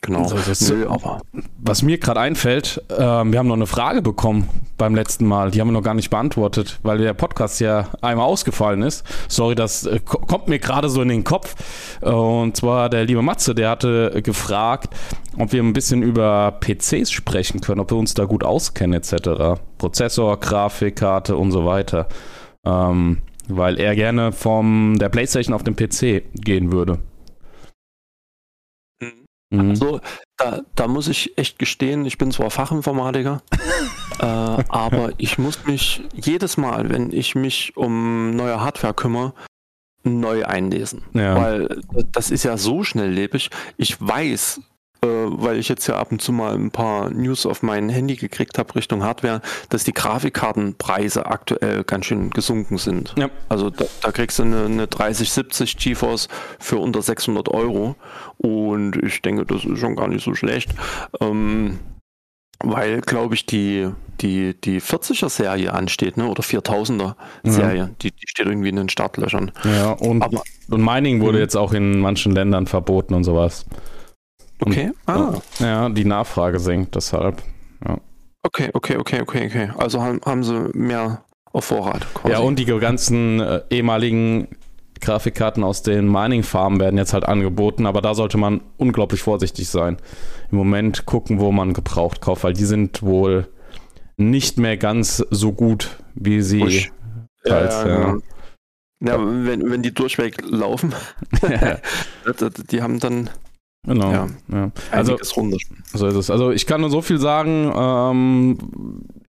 [0.00, 0.22] Genau.
[0.22, 1.20] Also das, Nö, aber
[1.58, 5.50] was mir gerade einfällt, äh, wir haben noch eine Frage bekommen beim letzten Mal.
[5.50, 9.04] Die haben wir noch gar nicht beantwortet, weil der Podcast ja einmal ausgefallen ist.
[9.28, 11.54] Sorry, das äh, kommt mir gerade so in den Kopf.
[12.02, 14.94] Äh, und zwar der liebe Matze, der hatte gefragt,
[15.38, 19.60] ob wir ein bisschen über PCs sprechen können, ob wir uns da gut auskennen etc.
[19.78, 22.08] Prozessor, Grafikkarte und so weiter.
[22.64, 26.98] Ähm, weil er gerne von der PlayStation auf den PC gehen würde.
[29.50, 29.70] Mhm.
[29.70, 30.00] Also
[30.36, 33.42] da, da muss ich echt gestehen, ich bin zwar Fachinformatiker,
[34.18, 39.34] äh, aber ich muss mich jedes Mal, wenn ich mich um neue Hardware kümmere,
[40.02, 41.02] neu einlesen.
[41.12, 41.36] Ja.
[41.36, 41.80] Weil
[42.12, 43.50] das ist ja so schnelllebig.
[43.76, 44.75] Ich weiß, äh,
[45.06, 48.58] weil ich jetzt ja ab und zu mal ein paar News auf mein Handy gekriegt
[48.58, 53.14] habe Richtung Hardware, dass die Grafikkartenpreise aktuell ganz schön gesunken sind.
[53.16, 53.30] Ja.
[53.48, 57.96] Also da, da, kriegst du eine, eine 3070 GeForce für unter 600 Euro
[58.38, 60.70] und ich denke, das ist schon gar nicht so schlecht.
[61.20, 61.78] Ähm,
[62.60, 63.90] weil, glaube ich, die,
[64.20, 66.26] die, die 40er-Serie ansteht, ne?
[66.28, 67.90] oder 4000er-Serie, ja.
[68.00, 69.52] die, die steht irgendwie in den Startlöchern.
[69.64, 71.42] Ja, und, Aber, und Mining wurde mhm.
[71.42, 73.66] jetzt auch in manchen Ländern verboten und sowas.
[74.60, 74.92] Okay.
[75.06, 75.34] ah.
[75.58, 77.42] Ja, die Nachfrage sinkt deshalb.
[77.86, 77.98] Ja.
[78.42, 79.70] Okay, okay, okay, okay, okay.
[79.76, 82.06] Also haben, haben sie mehr auf Vorrat.
[82.14, 82.32] Quasi.
[82.32, 84.48] Ja, und die ganzen äh, ehemaligen
[85.00, 89.98] Grafikkarten aus den Mining-Farmen werden jetzt halt angeboten, aber da sollte man unglaublich vorsichtig sein.
[90.50, 93.48] Im Moment gucken, wo man gebraucht kauft, weil die sind wohl
[94.16, 96.92] nicht mehr ganz so gut, wie sie Usch.
[97.44, 97.74] teils.
[97.74, 98.22] Ja, ja, genau.
[99.00, 99.46] ja.
[99.46, 100.94] wenn, wenn die durchweg laufen,
[102.70, 103.30] die haben dann
[103.86, 104.10] Genau.
[104.10, 104.70] Ja, ja.
[104.90, 106.30] Also, so ist es.
[106.30, 108.58] Also ich kann nur so viel sagen, ähm,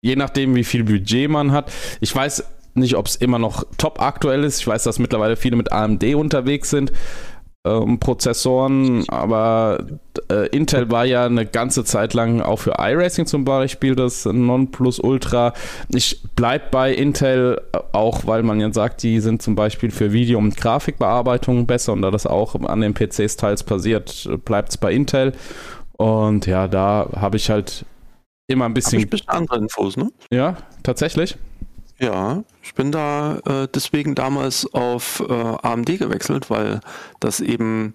[0.00, 1.70] je nachdem, wie viel Budget man hat.
[2.00, 4.61] Ich weiß nicht, ob es immer noch top aktuell ist.
[4.61, 6.92] Ich weiß, dass mittlerweile viele mit AMD unterwegs sind
[7.68, 9.85] ähm, Prozessoren, aber
[10.31, 15.52] äh, Intel war ja eine ganze Zeit lang auch für iRacing zum Beispiel das Nonplusultra.
[15.88, 20.12] Ich bleibe bei Intel äh, auch, weil man ja sagt, die sind zum Beispiel für
[20.12, 24.78] Video- und Grafikbearbeitung besser und da das auch an den PCs teils passiert, bleibt es
[24.78, 25.33] bei Intel.
[25.96, 27.85] Und ja, da habe ich halt
[28.46, 29.00] immer ein bisschen.
[29.00, 30.11] Hab ich ein bisschen andere Infos, ne?
[30.31, 31.37] Ja, tatsächlich.
[32.00, 36.80] Ja, ich bin da äh, deswegen damals auf äh, AMD gewechselt, weil
[37.18, 37.94] das eben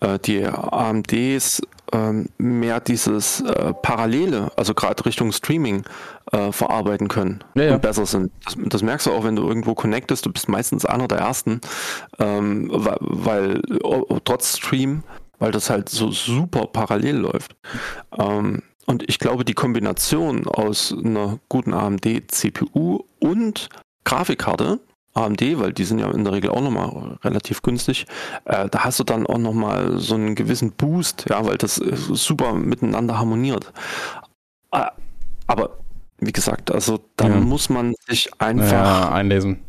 [0.00, 1.62] äh, die AMDs
[1.92, 5.84] ähm, mehr dieses äh, Parallele, also gerade Richtung Streaming,
[6.32, 7.74] äh, verarbeiten können ja, ja.
[7.74, 8.32] und besser sind.
[8.44, 11.60] Das, das, merkst du auch, wenn du irgendwo connectest, du bist meistens einer der ersten,
[12.18, 13.62] ähm, weil, weil
[14.24, 15.04] trotz Stream,
[15.38, 17.54] weil das halt so super parallel läuft.
[18.18, 23.68] Ähm, und ich glaube, die Kombination aus einer guten AMD-CPU und
[24.04, 24.80] Grafikkarte,
[25.14, 28.06] AMD, weil die sind ja in der Regel auch nochmal relativ günstig,
[28.44, 32.54] äh, da hast du dann auch nochmal so einen gewissen Boost, ja, weil das super
[32.54, 33.72] miteinander harmoniert.
[34.72, 34.86] Äh,
[35.46, 35.78] aber
[36.18, 37.36] wie gesagt, also da ja.
[37.36, 39.60] muss man sich einfach ja, einlesen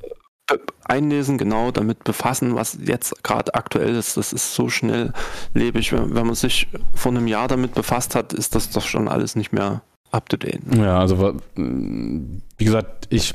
[0.84, 4.18] einlesen, genau damit befassen, was jetzt gerade aktuell ist.
[4.18, 5.92] Das ist so schnelllebig.
[5.92, 9.36] Wenn, wenn man sich vor einem Jahr damit befasst hat, ist das doch schon alles
[9.36, 9.82] nicht mehr
[10.12, 10.62] up to date.
[10.76, 13.34] Ja, also wie gesagt, ich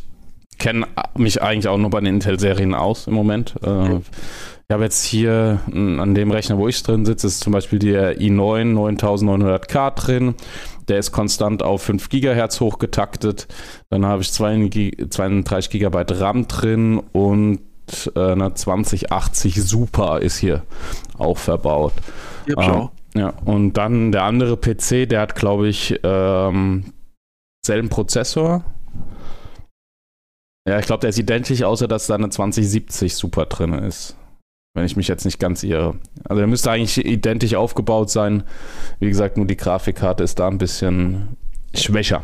[0.58, 3.54] kenne mich eigentlich auch nur bei den Intel-Serien aus im Moment.
[3.62, 4.02] Mhm.
[4.68, 8.20] Ich habe jetzt hier an dem Rechner, wo ich drin sitze, ist zum Beispiel der
[8.20, 10.34] i9 9900K drin.
[10.90, 13.46] Der ist konstant auf 5 GHz hochgetaktet.
[13.90, 17.61] Dann habe ich 32 GB RAM drin und
[18.16, 20.64] äh, eine 2080 Super ist hier
[21.16, 21.92] auch verbaut.
[22.48, 26.92] Ja, äh, ja, und dann der andere PC, der hat, glaube ich, ähm,
[27.64, 28.64] selben Prozessor.
[30.68, 34.16] Ja, ich glaube, der ist identisch, außer dass da eine 2070 Super drin ist
[34.74, 35.96] wenn ich mich jetzt nicht ganz irre.
[36.24, 38.44] Also der müsste eigentlich identisch aufgebaut sein.
[39.00, 41.37] Wie gesagt, nur die Grafikkarte ist da ein bisschen
[41.74, 42.22] schwächer.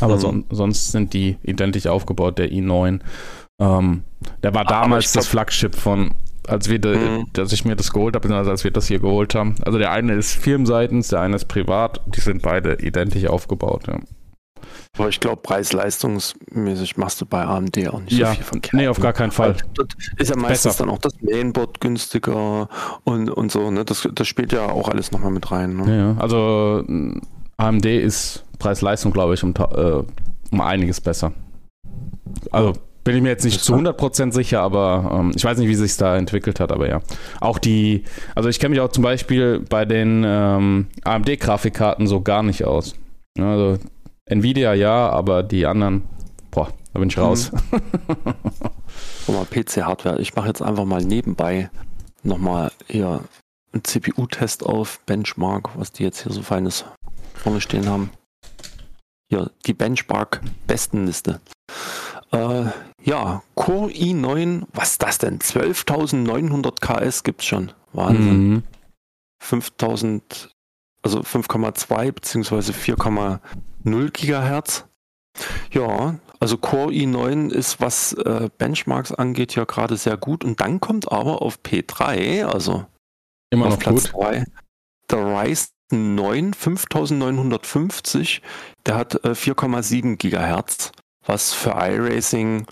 [0.00, 0.20] Aber mhm.
[0.20, 3.00] son sonst sind die identisch aufgebaut, der i9.
[3.60, 4.02] Ähm,
[4.42, 6.12] der war damals das Flaggschiff von,
[6.46, 7.26] als wir, de, mhm.
[7.32, 9.56] dass ich mir das geholt habe, also als wir das hier geholt haben.
[9.62, 12.02] Also der eine ist firmenseitens, der eine ist privat.
[12.14, 13.86] Die sind beide identisch aufgebaut.
[13.88, 13.98] Ja.
[14.98, 18.74] Aber ich glaube, preis-leistungsmäßig machst du bei AMD auch nicht ja, so viel verkehrt.
[18.74, 19.56] Nee, auf gar keinen Fall.
[19.74, 20.84] Dort ist ja meistens Besser.
[20.84, 22.68] dann auch das Mainboard günstiger
[23.04, 23.70] und, und so.
[23.70, 23.84] Ne?
[23.84, 25.76] Das, das spielt ja auch alles nochmal mit rein.
[25.76, 25.96] Ne?
[25.96, 26.84] Ja, also
[27.56, 30.02] AMD ist Preis-Leistung, glaube ich, um, äh,
[30.50, 31.32] um einiges besser.
[32.52, 35.74] Also Bin ich mir jetzt nicht zu 100% sicher, aber ähm, ich weiß nicht, wie
[35.74, 37.00] sich da entwickelt hat, aber ja.
[37.40, 42.42] Auch die, also ich kenne mich auch zum Beispiel bei den ähm, AMD-Grafikkarten so gar
[42.42, 42.94] nicht aus.
[43.38, 43.78] Also
[44.30, 46.04] Nvidia ja, aber die anderen,
[46.50, 47.50] boah, da bin ich raus.
[47.52, 47.80] Mhm.
[49.26, 50.20] Guck mal, PC-Hardware.
[50.20, 51.70] Ich mache jetzt einfach mal nebenbei
[52.22, 53.24] nochmal hier
[53.72, 56.84] einen CPU-Test auf Benchmark, was die jetzt hier so feines
[57.34, 58.10] vorne stehen haben.
[59.28, 61.40] Hier, die Benchmark-Bestenliste.
[62.32, 62.66] Äh,
[63.02, 65.38] ja, Core i9, was ist das denn?
[65.38, 67.72] 12.900 KS gibt es schon.
[67.92, 68.48] Wahnsinn.
[68.48, 68.62] Mhm.
[69.42, 70.50] 5000,
[71.02, 72.72] also 5,2 bzw.
[72.72, 74.86] 4,0 Gigahertz.
[75.72, 80.44] Ja, also Core i9 ist, was äh, Benchmarks angeht, ja gerade sehr gut.
[80.44, 82.86] Und dann kommt aber auf P3, also
[83.50, 84.22] immer noch Platz gut.
[84.22, 84.44] 3,
[85.10, 88.42] der Ryzen 9 5950,
[88.86, 90.92] der hat äh, 4,7 Gigahertz
[91.26, 92.66] was für iRacing,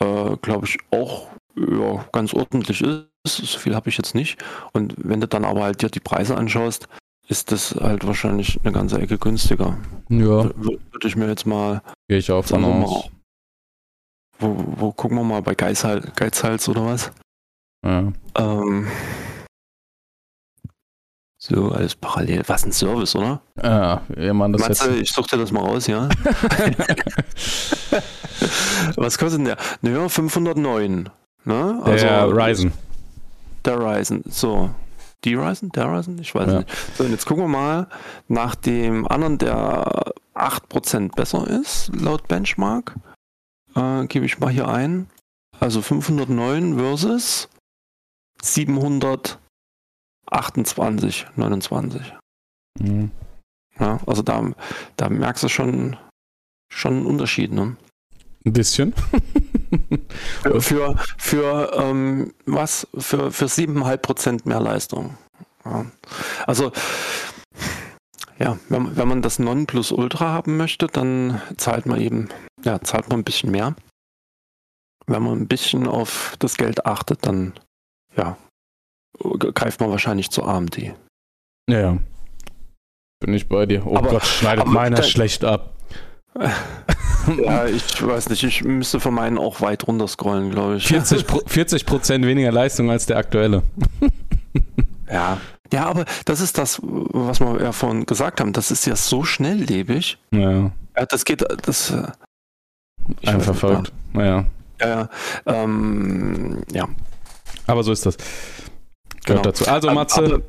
[0.00, 3.06] äh, glaube ich, auch ja, ganz ordentlich ist.
[3.24, 4.42] So viel habe ich jetzt nicht.
[4.72, 6.88] Und wenn du dann aber halt dir die Preise anschaust,
[7.28, 9.76] ist das halt wahrscheinlich eine ganze Ecke günstiger.
[10.08, 10.50] Ja.
[10.56, 11.82] Würde ich mir jetzt mal.
[12.08, 13.10] Gehe ich auch von aus.
[14.40, 17.10] Wo, wo gucken wir mal bei Geizhals, Geizhals oder was?
[17.84, 18.12] Ja.
[18.36, 18.86] Ähm,
[21.40, 22.42] so, alles parallel.
[22.46, 23.40] Was ein Service, oder?
[23.62, 26.08] Ja, ja man, das Meinst du, ich such dir das mal raus, ja?
[28.96, 29.56] Was kostet denn der?
[29.82, 31.08] Naja, 509.
[31.44, 31.80] Ne?
[31.84, 32.72] Also, der Ryzen.
[33.64, 34.70] Der Ryzen, so.
[35.24, 35.70] Die Ryzen?
[35.70, 36.18] Der Ryzen?
[36.18, 36.58] Ich weiß ja.
[36.58, 36.70] nicht.
[36.96, 37.88] So, und jetzt gucken wir mal
[38.28, 42.94] nach dem anderen, der 8% besser ist, laut Benchmark.
[43.74, 45.08] Äh, Gebe ich mal hier ein.
[45.58, 47.48] Also 509 versus
[48.42, 49.38] 700.
[50.30, 52.14] 28, 29.
[52.80, 53.10] Mhm.
[53.78, 54.52] Ja, also da,
[54.96, 55.96] da merkst du schon,
[56.72, 57.52] schon einen Unterschied.
[57.52, 57.76] Ne?
[58.44, 58.94] Ein bisschen.
[60.60, 62.86] für für, ähm, was?
[62.96, 65.16] Für, für 7,5% mehr Leistung.
[65.64, 65.86] Ja.
[66.46, 66.72] Also
[68.38, 72.28] ja, wenn, wenn man das Nonplusultra haben möchte, dann zahlt man eben,
[72.64, 73.74] ja, zahlt man ein bisschen mehr.
[75.06, 77.54] Wenn man ein bisschen auf das Geld achtet, dann
[78.16, 78.36] ja,
[79.18, 80.94] greift man wahrscheinlich zu AMD.
[81.68, 81.98] Ja, ja.
[83.20, 83.84] Bin ich bei dir.
[83.86, 85.74] Oh aber, Gott, schneidet meiner schlecht ab.
[87.44, 90.88] Ja, ich weiß nicht, ich müsste von meinen auch weit runter scrollen, glaube ich.
[90.88, 93.62] 40, Pro 40 Prozent weniger Leistung als der aktuelle.
[95.12, 95.38] ja.
[95.70, 98.54] Ja, aber das ist das, was wir ja vorhin gesagt haben.
[98.54, 100.18] Das ist ja so schnelllebig.
[100.30, 100.72] Ja.
[100.96, 101.92] ja das geht, das.
[103.26, 103.92] Einfach verrückt.
[104.12, 104.46] Naja.
[104.80, 105.08] Ja, ja.
[105.46, 106.88] Ähm, ja.
[107.66, 108.16] Aber so ist das.
[109.28, 109.52] Gehört genau.
[109.52, 109.70] dazu.
[109.70, 110.24] Also Matze.
[110.24, 110.40] Aber,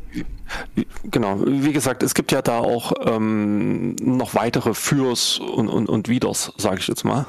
[1.04, 6.08] genau, wie gesagt, es gibt ja da auch ähm, noch weitere Fürs und, und, und
[6.08, 7.26] Widers, sage ich jetzt mal,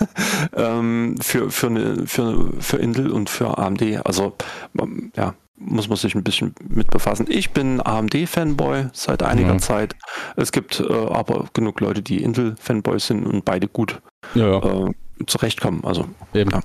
[0.56, 4.04] ähm, für, für, eine, für, für Intel und für AMD.
[4.04, 4.34] Also
[4.78, 7.26] ähm, ja, muss man sich ein bisschen mit befassen.
[7.28, 9.58] Ich bin AMD-Fanboy seit einiger ja.
[9.58, 9.94] Zeit.
[10.36, 14.00] Es gibt äh, aber genug Leute, die Intel-Fanboys sind und beide gut
[14.34, 14.58] ja.
[14.58, 14.92] äh,
[15.26, 15.84] zurechtkommen.
[15.84, 16.50] Also, Eben.
[16.50, 16.60] Ja.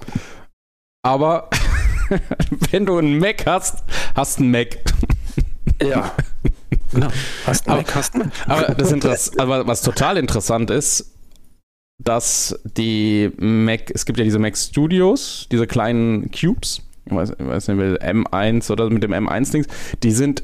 [1.06, 1.50] Aber
[2.72, 3.84] wenn du einen Mac hast,
[4.16, 4.78] hast du einen Mac.
[5.82, 6.12] Ja.
[6.92, 7.08] Genau.
[7.46, 8.34] Hast einen Mac, hast einen Mac.
[8.48, 11.12] Aber, das Interess aber was total interessant ist,
[12.00, 17.46] dass die Mac, es gibt ja diese Mac Studios, diese kleinen Cubes, ich weiß, ich
[17.46, 19.68] weiß nicht, M1 oder mit dem M1-Dings,
[20.02, 20.44] die sind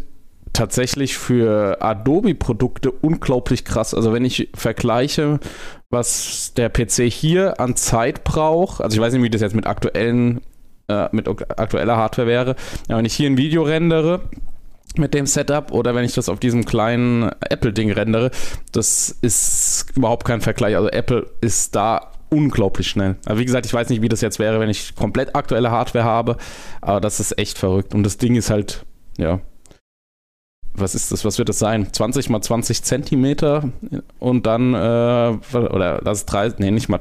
[0.54, 3.94] tatsächlich für Adobe-Produkte unglaublich krass.
[3.94, 5.40] Also wenn ich vergleiche,
[5.90, 9.68] was der PC hier an Zeit braucht, also ich weiß nicht, wie das jetzt mit
[9.68, 10.42] aktuellen
[10.90, 12.56] äh, mit aktueller Hardware wäre.
[12.88, 14.22] Ja, wenn ich hier ein Video rendere,
[14.98, 18.32] mit dem Setup oder wenn ich das auf diesem kleinen Apple-Ding rendere,
[18.72, 20.76] das ist überhaupt kein Vergleich.
[20.76, 23.16] Also Apple ist da unglaublich schnell.
[23.26, 26.06] Aber wie gesagt, ich weiß nicht, wie das jetzt wäre, wenn ich komplett aktuelle Hardware
[26.06, 26.38] habe,
[26.82, 27.94] aber das ist echt verrückt.
[27.94, 28.86] Und das Ding ist halt,
[29.18, 29.40] ja,
[30.74, 31.92] was ist das, was wird das sein?
[31.92, 33.70] 20 mal 20 Zentimeter
[34.20, 37.00] und dann, äh, oder das ist 30, nee, nicht mal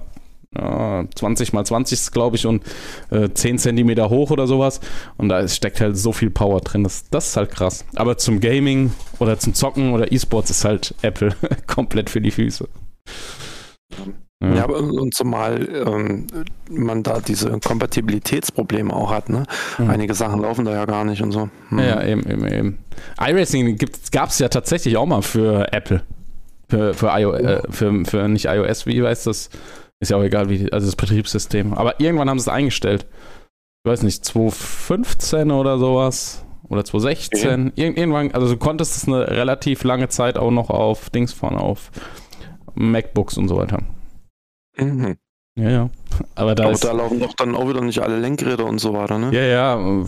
[0.54, 2.64] 20 mal 20 ist, glaube ich, und
[3.10, 4.80] äh, 10 Zentimeter hoch oder sowas.
[5.16, 6.84] Und da steckt halt so viel Power drin.
[6.84, 7.84] Das, das ist halt krass.
[7.96, 11.34] Aber zum Gaming oder zum Zocken oder E-Sports ist halt Apple
[11.66, 12.66] komplett für die Füße.
[14.40, 16.26] Ja, ja aber und zumal ähm,
[16.70, 19.44] man da diese Kompatibilitätsprobleme auch hat, ne?
[19.78, 19.90] Mhm.
[19.90, 21.50] Einige Sachen laufen da ja gar nicht und so.
[21.70, 21.78] Mhm.
[21.78, 22.78] Ja, eben, eben, eben.
[23.20, 23.78] iRacing
[24.12, 26.02] gab es ja tatsächlich auch mal für Apple.
[26.68, 29.48] Für, für, IO, äh, für, für nicht iOS, wie heißt das?
[30.00, 31.74] Ist ja auch egal, wie, also das Betriebssystem.
[31.74, 33.06] Aber irgendwann haben sie es eingestellt.
[33.84, 36.44] Ich weiß nicht, 2015 oder sowas.
[36.68, 37.68] Oder 2016.
[37.68, 37.82] Okay.
[37.82, 41.56] Ir irgendwann, also du konntest es eine relativ lange Zeit auch noch auf Dings fahren,
[41.56, 41.90] auf
[42.74, 43.82] MacBooks und so weiter.
[44.76, 45.16] Mhm.
[45.58, 45.90] Ja, ja.
[46.36, 48.92] Aber da, Aber ist, da laufen doch dann auch wieder nicht alle Lenkräder und so
[48.92, 49.30] weiter, ne?
[49.32, 50.04] ja, ja.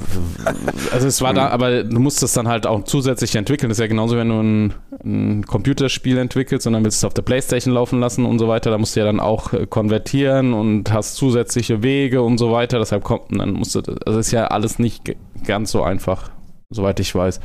[0.92, 3.68] Also es war da, aber du musst es dann halt auch zusätzlich entwickeln.
[3.68, 7.08] Das ist ja genauso, wenn du ein, ein Computerspiel entwickelst und dann willst du es
[7.08, 8.70] auf der Playstation laufen lassen und so weiter.
[8.70, 12.78] Da musst du ja dann auch äh, konvertieren und hast zusätzliche Wege und so weiter.
[12.78, 16.30] Deshalb kommt, dann musst du, also ist ja alles nicht ganz so einfach,
[16.70, 17.40] soweit ich weiß.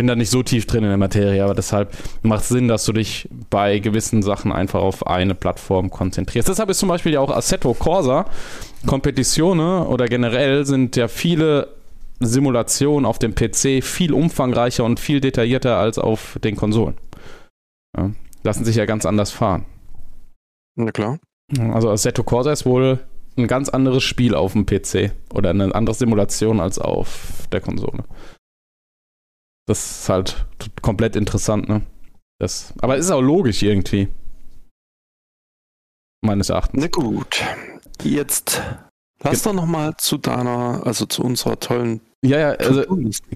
[0.00, 2.94] Bin da nicht so tief drin in der Materie, aber deshalb macht Sinn, dass du
[2.94, 6.48] dich bei gewissen Sachen einfach auf eine Plattform konzentrierst.
[6.48, 8.24] Deshalb ist zum Beispiel ja auch Assetto Corsa,
[8.86, 11.68] Competizione oder generell sind ja viele
[12.18, 16.96] Simulationen auf dem PC viel umfangreicher und viel detaillierter als auf den Konsolen.
[17.94, 18.10] Ja,
[18.42, 19.66] lassen sich ja ganz anders fahren.
[20.76, 21.18] Na klar.
[21.58, 23.00] Also Assetto Corsa ist wohl
[23.36, 28.04] ein ganz anderes Spiel auf dem PC oder eine andere Simulation als auf der Konsole.
[29.70, 30.46] Das ist halt
[30.82, 31.82] komplett interessant, ne?
[32.40, 34.08] Das, aber ist auch logisch irgendwie.
[36.22, 36.82] Meines Erachtens.
[36.82, 37.44] Na gut.
[38.02, 38.60] Jetzt
[39.22, 42.82] lass doch nochmal zu deiner, also zu unserer tollen Ja, ja, also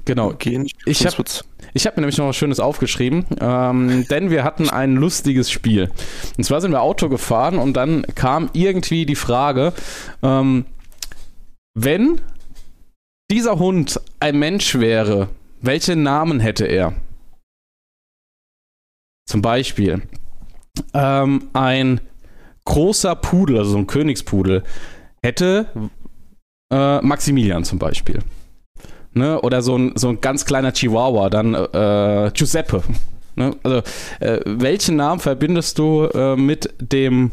[0.04, 0.32] genau.
[0.32, 0.66] gehen.
[0.86, 4.42] Ich Sonst hab- wird's- Ich habe mir nämlich noch was Schönes aufgeschrieben, ähm, denn wir
[4.42, 5.88] hatten ein lustiges Spiel.
[6.36, 9.72] Und zwar sind wir Auto gefahren und dann kam irgendwie die Frage,
[10.24, 10.64] ähm,
[11.74, 12.20] wenn
[13.30, 15.28] dieser Hund ein Mensch wäre,
[15.64, 16.94] welche Namen hätte er?
[19.26, 20.02] Zum Beispiel
[20.92, 22.00] ähm, ein
[22.64, 24.62] großer Pudel, also so ein Königspudel,
[25.22, 25.66] hätte
[26.72, 28.20] äh, Maximilian zum Beispiel.
[29.12, 29.40] Ne?
[29.40, 32.82] Oder so ein, so ein ganz kleiner Chihuahua, dann äh, Giuseppe.
[33.36, 33.56] Ne?
[33.64, 33.78] Also,
[34.20, 37.32] äh, welchen Namen verbindest du äh, mit dem,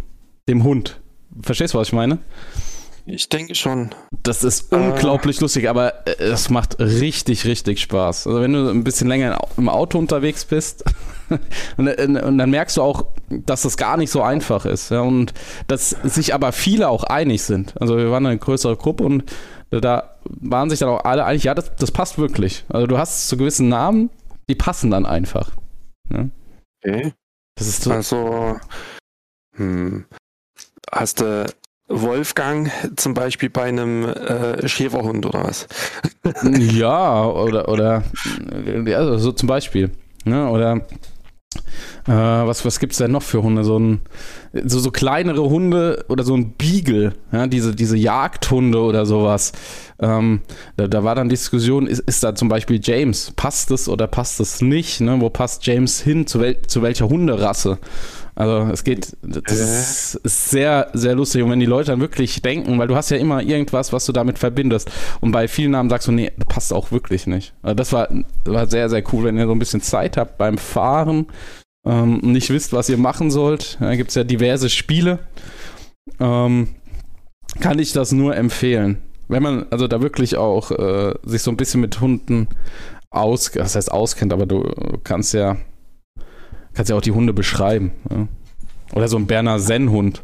[0.50, 1.00] dem Hund?
[1.44, 2.18] Verstehst du, was ich meine?
[3.06, 3.90] Ich denke schon.
[4.24, 4.76] Das ist Äh.
[4.76, 8.28] unglaublich lustig, aber äh, es macht richtig, richtig Spaß.
[8.28, 10.84] Also wenn du ein bisschen länger im Auto unterwegs bist
[11.78, 14.90] und, äh, und dann merkst du auch, dass das gar nicht so einfach ist.
[14.92, 15.34] Ja, und
[15.68, 17.74] dass sich aber viele auch einig sind.
[17.82, 19.24] Also wir waren eine größere Gruppe und
[19.72, 22.66] da waren sich dann auch alle einig, ja, das, das passt wirklich.
[22.70, 24.10] Also du hast zu gewissen Namen,
[24.50, 25.52] die passen dann einfach.
[26.12, 26.28] Ja?
[26.84, 27.14] Okay.
[27.56, 28.60] Das ist so, Also,
[29.56, 30.06] hm,
[30.92, 31.46] hast du
[31.92, 35.68] Wolfgang zum Beispiel bei einem äh, Schäferhund oder was?
[36.44, 38.04] Ja, oder, oder
[38.86, 39.92] ja, also so zum Beispiel.
[40.24, 40.48] Ne?
[40.50, 40.82] Oder
[42.08, 43.64] äh, was, was gibt es denn noch für Hunde?
[43.64, 44.02] So, ein,
[44.66, 47.48] so, so kleinere Hunde oder so ein Beagle, ja?
[47.48, 49.52] diese, diese Jagdhunde oder sowas.
[50.00, 50.42] Ähm,
[50.78, 54.40] da, da war dann Diskussion, ist, ist da zum Beispiel James, passt es oder passt
[54.40, 55.02] es nicht?
[55.02, 55.20] Ne?
[55.20, 56.26] Wo passt James hin?
[56.26, 57.78] Zu, wel, zu welcher Hunderasse?
[58.36, 61.44] Also es geht, das ist, ist sehr, sehr lustig.
[61.44, 64.14] Und wenn die Leute dann wirklich denken, weil du hast ja immer irgendwas, was du
[64.14, 64.90] damit verbindest.
[65.20, 67.54] Und bei vielen Namen sagst du, nee, das passt auch wirklich nicht.
[67.62, 68.10] Also das war,
[68.46, 71.28] war sehr, sehr cool, wenn ihr so ein bisschen Zeit habt beim Fahren,
[71.86, 73.78] ähm, nicht wisst, was ihr machen sollt.
[73.80, 75.20] Da gibt es ja diverse Spiele.
[76.20, 76.70] Ähm,
[77.60, 79.02] kann ich das nur empfehlen.
[79.28, 82.48] Wenn man also da wirklich auch äh, sich so ein bisschen mit Hunden
[83.10, 84.64] aus, das heißt auskennt, aber du
[85.04, 85.58] kannst ja
[86.74, 87.92] kannst ja auch die Hunde beschreiben.
[88.10, 88.28] Ja.
[88.94, 90.24] Oder so ein Berner Sennhund.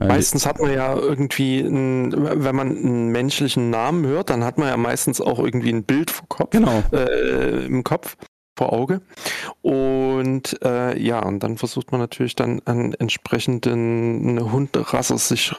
[0.00, 4.58] Äh, Meistens hat man ja irgendwie, ein, wenn man einen menschlichen Namen hört, dann hat
[4.58, 6.82] man ja meistens auch irgendwie ein Bild vor Kopf, Genau.
[6.92, 8.16] äh, im Kopf,
[8.58, 9.00] vor Auge.
[9.62, 15.52] Und äh, ja, und dann versucht man natürlich dann an entsprechenden eine Hunderasse sich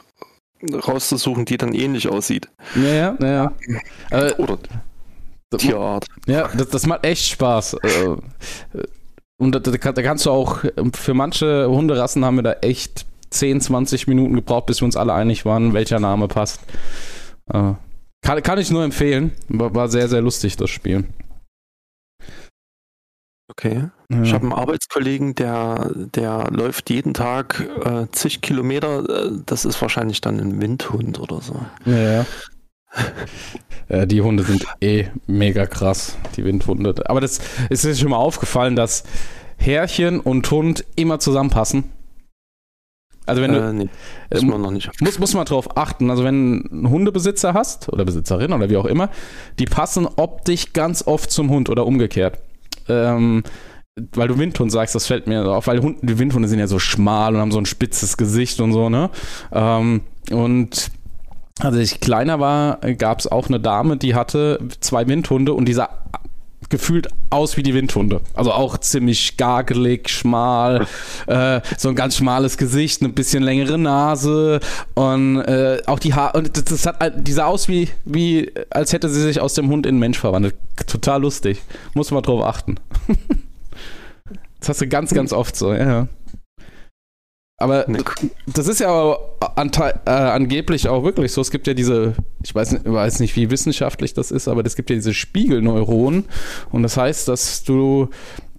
[0.72, 2.48] rauszusuchen, die dann ähnlich aussieht.
[2.74, 3.52] Ja, ja, ja.
[4.10, 4.26] ja.
[4.28, 4.58] Äh, Oder
[5.50, 6.06] das- Tierart.
[6.26, 7.76] Ja, das, das macht echt Spaß.
[9.38, 13.60] Und da, da, da kannst du auch, für manche Hunderassen haben wir da echt 10,
[13.60, 16.60] 20 Minuten gebraucht, bis wir uns alle einig waren, welcher Name passt.
[17.52, 17.74] Äh,
[18.22, 19.32] Kann, kann ich nur empfehlen.
[19.48, 21.04] War, war sehr, sehr lustig, das Spiel.
[23.48, 23.88] Okay.
[24.10, 24.22] Ja.
[24.22, 29.08] Ich habe einen Arbeitskollegen, der, der läuft jeden Tag äh, zig Kilometer.
[29.26, 31.60] Äh, das ist wahrscheinlich dann ein Windhund oder so.
[31.84, 32.26] Ja, ja.
[33.88, 37.08] Äh, die Hunde sind eh mega krass, die Windhunde.
[37.08, 39.04] Aber das ist dir schon mal aufgefallen, dass
[39.58, 41.84] Herrchen und Hund immer zusammenpassen.
[43.26, 43.88] Also wenn du, äh, nee,
[44.30, 44.88] ist ähm, man noch nicht.
[45.00, 46.10] muss, muss man drauf achten.
[46.10, 49.10] Also wenn du einen Hundebesitzer hast oder Besitzerin oder wie auch immer,
[49.58, 52.38] die passen optisch ganz oft zum Hund oder umgekehrt.
[52.88, 53.42] Ähm,
[54.14, 56.78] weil du Windhund sagst, das fällt mir auf, weil Hund, die Windhunde sind ja so
[56.78, 59.10] schmal und haben so ein spitzes Gesicht und so, ne?
[59.52, 60.90] Ähm, und
[61.58, 65.72] als ich kleiner war, gab es auch eine Dame, die hatte zwei Windhunde und die
[65.72, 65.88] sah
[66.68, 68.20] gefühlt aus wie die Windhunde.
[68.34, 70.86] Also auch ziemlich gargelig, schmal,
[71.26, 74.60] äh, so ein ganz schmales Gesicht, eine bisschen längere Nase
[74.94, 76.38] und äh, auch die Haare.
[76.38, 79.68] Und das, das hat, die sah aus wie, wie, als hätte sie sich aus dem
[79.68, 80.56] Hund in einen Mensch verwandelt.
[80.86, 81.62] Total lustig.
[81.94, 82.76] Muss man drauf achten.
[84.60, 86.08] das hast du ganz, ganz oft so, ja.
[87.58, 87.86] Aber
[88.46, 91.40] das ist ja äh, angeblich auch wirklich so.
[91.40, 94.76] Es gibt ja diese, ich weiß nicht, weiß nicht, wie wissenschaftlich das ist, aber es
[94.76, 96.26] gibt ja diese Spiegelneuronen.
[96.70, 98.10] Und das heißt, dass du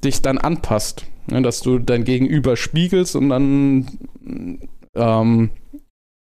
[0.04, 1.06] dich dann anpasst.
[1.28, 1.44] Ne?
[1.44, 4.00] Dass du dein Gegenüber spiegelst und dann
[4.96, 5.52] ähm,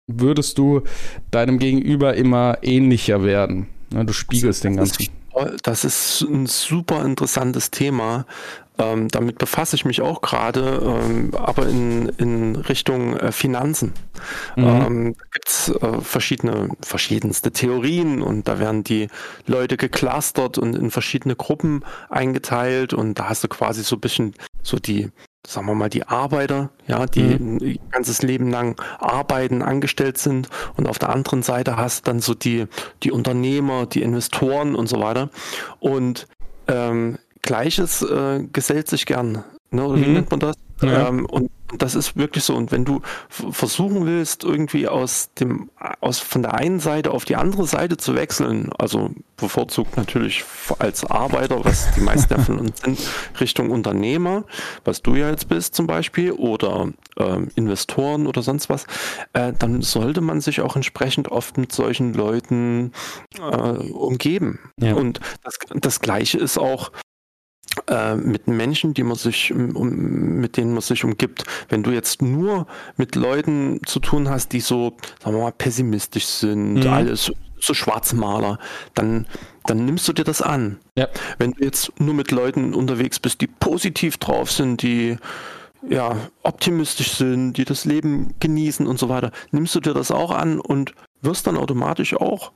[0.07, 0.81] würdest du
[1.29, 3.67] deinem Gegenüber immer ähnlicher werden.
[3.91, 4.05] Ne?
[4.05, 5.09] Du spiegelst den ganzen.
[5.63, 8.25] Das ist ein super interessantes Thema.
[8.77, 13.93] Ähm, damit befasse ich mich auch gerade, ähm, aber in, in Richtung äh, Finanzen.
[14.55, 14.63] Mhm.
[14.63, 19.07] Ähm, da gibt es äh, verschiedene, verschiedenste Theorien und da werden die
[19.45, 24.33] Leute geclustert und in verschiedene Gruppen eingeteilt und da hast du quasi so ein bisschen
[24.61, 25.09] so die
[25.47, 27.57] sagen wir mal, die Arbeiter, ja, die mhm.
[27.61, 32.33] ein ganzes Leben lang arbeiten, angestellt sind und auf der anderen Seite hast dann so
[32.33, 32.65] die,
[33.03, 35.29] die Unternehmer, die Investoren und so weiter.
[35.79, 36.27] Und
[36.67, 39.43] ähm, Gleiches äh, gesellt sich gern.
[39.71, 39.85] Ne?
[39.85, 40.13] Oder wie mhm.
[40.13, 40.55] nennt man das?
[40.81, 41.07] Ja.
[41.07, 42.55] Ähm, und das ist wirklich so.
[42.55, 45.69] Und wenn du versuchen willst, irgendwie aus dem,
[46.01, 50.43] aus von der einen Seite auf die andere Seite zu wechseln, also bevorzugt natürlich
[50.79, 52.99] als Arbeiter, was die meisten von uns sind,
[53.39, 54.43] Richtung Unternehmer,
[54.83, 58.85] was du ja jetzt bist zum Beispiel, oder ähm, Investoren oder sonst was,
[59.33, 62.91] äh, dann sollte man sich auch entsprechend oft mit solchen Leuten
[63.39, 64.59] äh, umgeben.
[64.79, 64.93] Ja.
[64.93, 66.91] Und das, das Gleiche ist auch
[68.15, 71.43] mit Menschen, die man sich, um, mit denen man sich umgibt.
[71.69, 72.67] Wenn du jetzt nur
[72.97, 76.87] mit Leuten zu tun hast, die so, sagen wir mal, pessimistisch sind, mhm.
[76.87, 78.59] alles so Schwarzmaler,
[78.93, 79.25] dann,
[79.65, 80.77] dann nimmst du dir das an.
[80.97, 81.07] Ja.
[81.37, 85.17] Wenn du jetzt nur mit Leuten unterwegs bist, die positiv drauf sind, die
[85.87, 90.31] ja, optimistisch sind, die das Leben genießen und so weiter, nimmst du dir das auch
[90.31, 92.51] an und wirst dann automatisch auch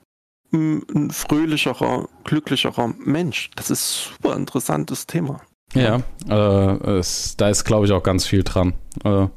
[0.52, 3.50] ein fröhlicherer, glücklicherer Mensch.
[3.56, 5.42] Das ist ein super interessantes Thema.
[5.74, 8.74] Ja, äh, es, da ist, glaube ich, auch ganz viel dran.
[9.04, 9.28] Äh,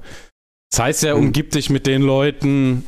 [0.70, 2.86] das heißt ja, umgib dich mit den Leuten,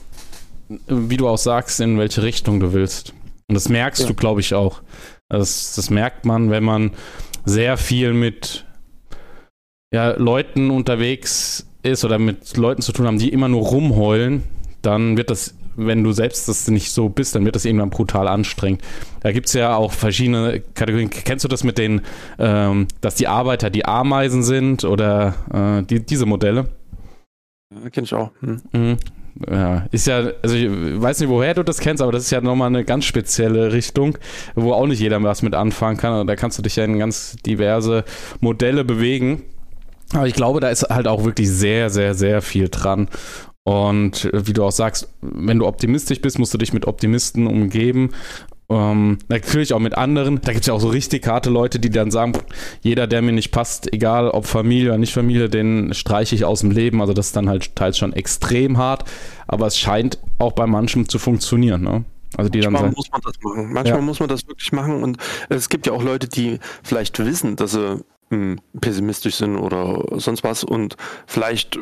[0.87, 3.13] wie du auch sagst, in welche Richtung du willst.
[3.49, 4.09] Und das merkst ja.
[4.09, 4.81] du, glaube ich, auch.
[5.29, 6.93] Das, das merkt man, wenn man
[7.45, 8.65] sehr viel mit
[9.93, 14.43] ja, Leuten unterwegs ist oder mit Leuten zu tun haben, die immer nur rumheulen,
[14.81, 18.29] dann wird das wenn du selbst das nicht so bist, dann wird das irgendwann brutal
[18.29, 18.83] anstrengend.
[19.21, 21.11] Da gibt es ja auch verschiedene Kategorien.
[21.11, 22.03] Kennst du das mit den,
[22.39, 26.69] ähm, dass die Arbeiter die Ameisen sind oder äh, die, diese Modelle?
[27.93, 28.31] Kenn ich auch.
[28.41, 28.63] Hm.
[28.73, 28.97] Mhm.
[29.51, 32.41] Ja, ist ja, also ich weiß nicht, woher du das kennst, aber das ist ja
[32.41, 34.17] nochmal eine ganz spezielle Richtung,
[34.55, 36.21] wo auch nicht jeder was mit anfangen kann.
[36.21, 38.05] Und da kannst du dich ja in ganz diverse
[38.41, 39.43] Modelle bewegen.
[40.13, 43.09] Aber ich glaube, da ist halt auch wirklich sehr, sehr, sehr viel dran.
[43.65, 47.47] Und äh, wie du auch sagst, wenn du optimistisch bist, musst du dich mit Optimisten
[47.47, 48.11] umgeben.
[48.71, 50.41] Ähm, natürlich auch mit anderen.
[50.41, 52.33] Da gibt es ja auch so richtig harte Leute, die dann sagen,
[52.83, 56.61] jeder, der mir nicht passt, egal ob Familie oder nicht Familie, den streiche ich aus
[56.61, 57.01] dem Leben.
[57.01, 59.05] Also das ist dann halt teils schon extrem hart,
[59.47, 61.83] aber es scheint auch bei manchen zu funktionieren.
[61.83, 62.05] Ne?
[62.37, 63.73] Also die Manchmal muss man das machen.
[63.73, 64.05] Manchmal ja.
[64.05, 65.03] muss man das wirklich machen.
[65.03, 68.05] Und es gibt ja auch Leute, die vielleicht wissen, dass sie
[68.81, 70.97] pessimistisch sind oder sonst was und
[71.27, 71.79] vielleicht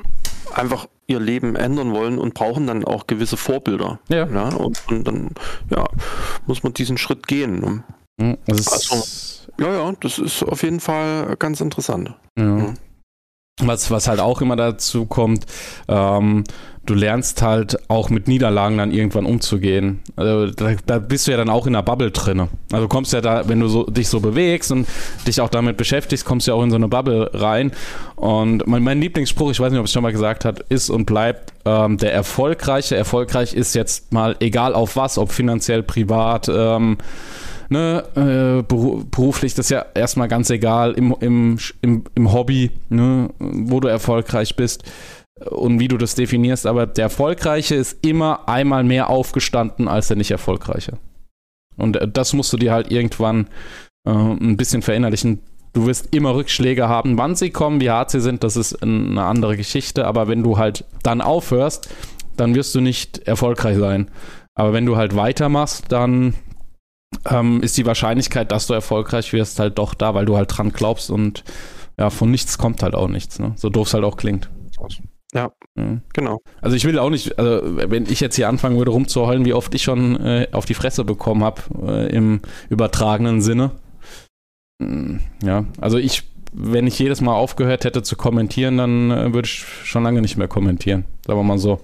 [0.55, 4.01] einfach ihr Leben ändern wollen und brauchen dann auch gewisse Vorbilder.
[4.09, 4.27] Ja.
[4.27, 5.31] ja und, und, dann
[5.71, 5.87] ja,
[6.47, 7.61] muss man diesen Schritt gehen.
[7.61, 7.85] Ne?
[8.21, 9.03] Hm, also,
[9.59, 12.15] ja, ja, das ist auf jeden Fall ganz interessant.
[12.39, 12.45] Ja.
[12.45, 12.75] Mhm.
[13.61, 15.45] Was, was halt auch immer dazu kommt,
[15.87, 16.45] ähm,
[16.87, 20.01] du lernst halt auch mit Niederlagen dann irgendwann umzugehen.
[20.17, 22.49] Also da, da, bist du ja dann auch in der Bubble drin.
[22.73, 24.89] Also kommst ja da, wenn du so, dich so bewegst und
[25.27, 27.71] dich auch damit beschäftigst, kommst du ja auch in so eine Bubble rein.
[28.17, 31.07] Und mein, mein Lieblingsspruch, ich weiß nicht, ob es schon mal gesagt hat, ist und
[31.07, 32.97] bleibt ähm, der Erfolgreiche.
[32.97, 36.99] Erfolgreich ist jetzt mal egal auf was, ob finanziell, privat, ähm,
[37.69, 43.31] ne, äh, beruflich, das ist ja erstmal ganz egal, im, im, im, im Hobby, ne,
[43.39, 44.85] wo du erfolgreich bist
[45.51, 50.17] und wie du das definierst, aber der Erfolgreiche ist immer einmal mehr aufgestanden als der
[50.17, 50.99] nicht Erfolgreiche.
[51.77, 53.49] Und äh, das musst du dir halt irgendwann
[54.07, 55.41] äh, ein bisschen verinnerlichen.
[55.73, 57.17] Du wirst immer Rückschläge haben.
[57.17, 60.07] Wann sie kommen, wie hart sie sind, das ist eine andere Geschichte.
[60.07, 61.89] Aber wenn du halt dann aufhörst,
[62.37, 64.11] dann wirst du nicht erfolgreich sein.
[64.55, 66.35] Aber wenn du halt weitermachst, dann
[67.27, 70.73] ähm, ist die Wahrscheinlichkeit, dass du erfolgreich wirst, halt doch da, weil du halt dran
[70.73, 71.45] glaubst und
[71.99, 73.39] ja, von nichts kommt halt auch nichts.
[73.39, 73.53] Ne?
[73.57, 74.51] So doof es halt auch klingt.
[75.35, 76.03] Ja, mhm.
[76.13, 76.41] genau.
[76.61, 79.75] Also ich will auch nicht, also wenn ich jetzt hier anfangen würde rumzuheulen, wie oft
[79.75, 83.71] ich schon äh, auf die Fresse bekommen habe äh, im übertragenen Sinne.
[84.79, 89.47] Mhm, ja, also ich, wenn ich jedes Mal aufgehört hätte zu kommentieren, dann äh, würde
[89.47, 91.07] ich schon lange nicht mehr kommentieren.
[91.27, 91.81] Sagen wir mal so.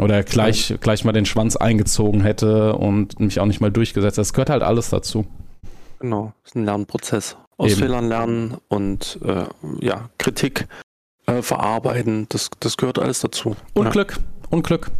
[0.00, 0.76] Oder gleich, ja.
[0.78, 4.16] gleich mal den Schwanz eingezogen hätte und mich auch nicht mal durchgesetzt.
[4.16, 5.26] Das gehört halt alles dazu.
[5.98, 7.36] Genau, das ist ein Lernprozess.
[7.58, 7.80] Aus Eben.
[7.80, 9.44] Fehlern lernen und äh,
[9.80, 10.66] ja, Kritik
[11.38, 12.26] äh, verarbeiten.
[12.28, 13.56] Das, das gehört alles dazu.
[13.74, 13.90] Und ja.
[13.90, 14.18] Glück.
[14.50, 14.90] Und Glück.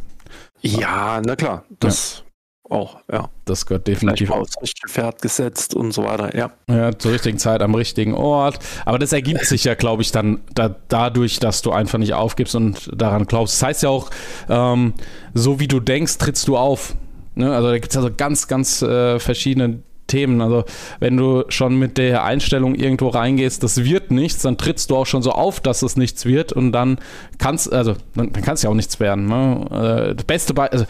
[0.61, 1.65] Ja, na klar.
[1.81, 2.23] Das
[2.69, 2.77] ja.
[2.77, 3.29] auch, ja.
[3.45, 4.31] Das gehört definitiv.
[4.31, 6.53] Aufs richtige Pferd gesetzt und so weiter, ja.
[6.69, 8.59] Ja, zur richtigen Zeit am richtigen Ort.
[8.85, 12.55] Aber das ergibt sich ja, glaube ich, dann da, dadurch, dass du einfach nicht aufgibst
[12.55, 13.55] und daran glaubst.
[13.55, 14.11] Das heißt ja auch,
[14.49, 14.95] ähm,
[15.35, 16.95] so wie du denkst, trittst du auf.
[17.35, 17.53] Ne?
[17.53, 19.83] Also da gibt es also ganz, ganz äh, verschiedene
[20.13, 20.43] Themen.
[20.43, 20.65] Also
[21.01, 25.07] wenn du schon mit der Einstellung irgendwo reingehst, das wird nichts, dann trittst du auch
[25.07, 26.99] schon so auf, dass es nichts wird und dann
[27.39, 29.27] kannst, also dann, dann kannst ja auch nichts werden.
[29.27, 30.11] Ne?
[30.11, 30.85] Äh, das beste Be also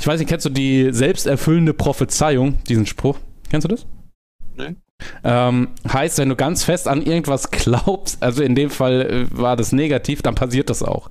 [0.00, 3.18] ich weiß nicht, kennst du die selbsterfüllende Prophezeiung, diesen Spruch?
[3.50, 3.86] Kennst du das?
[4.56, 4.76] Nee.
[5.24, 9.56] Ähm, heißt, wenn du ganz fest an irgendwas glaubst, also in dem Fall äh, war
[9.56, 11.10] das negativ, dann passiert das auch.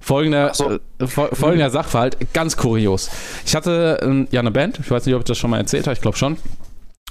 [0.00, 0.78] Folgender, so.
[0.98, 3.10] äh, folgender Sachverhalt, ganz kurios.
[3.44, 5.86] Ich hatte äh, ja eine Band, ich weiß nicht, ob ich das schon mal erzählt
[5.86, 6.36] habe, ich glaube schon.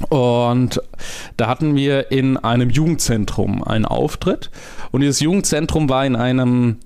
[0.09, 0.81] Und
[1.37, 4.51] da hatten wir in einem Jugendzentrum einen Auftritt.
[4.91, 6.77] Und dieses Jugendzentrum war in einem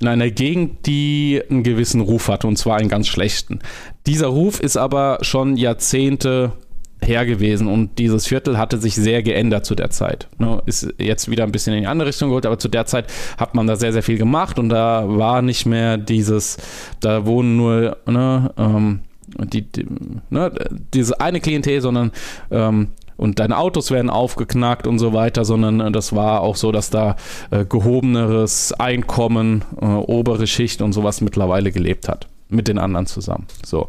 [0.00, 3.60] in einer Gegend, die einen gewissen Ruf hatte, und zwar einen ganz schlechten.
[4.06, 6.54] Dieser Ruf ist aber schon Jahrzehnte
[7.00, 10.28] her gewesen und dieses Viertel hatte sich sehr geändert zu der Zeit.
[10.38, 13.06] Ne, ist jetzt wieder ein bisschen in die andere Richtung geholt, aber zu der Zeit
[13.38, 16.58] hat man da sehr, sehr viel gemacht und da war nicht mehr dieses,
[17.00, 19.00] da wohnen nur ne, ähm,
[19.38, 19.86] die, die,
[20.30, 20.52] ne,
[20.94, 22.12] diese eine Klientel, sondern
[22.50, 26.72] ähm, und deine Autos werden aufgeknackt und so weiter, sondern äh, das war auch so,
[26.72, 27.16] dass da
[27.50, 32.26] äh, gehobeneres Einkommen, äh, obere Schicht und sowas mittlerweile gelebt hat.
[32.48, 33.46] Mit den anderen zusammen.
[33.64, 33.88] So.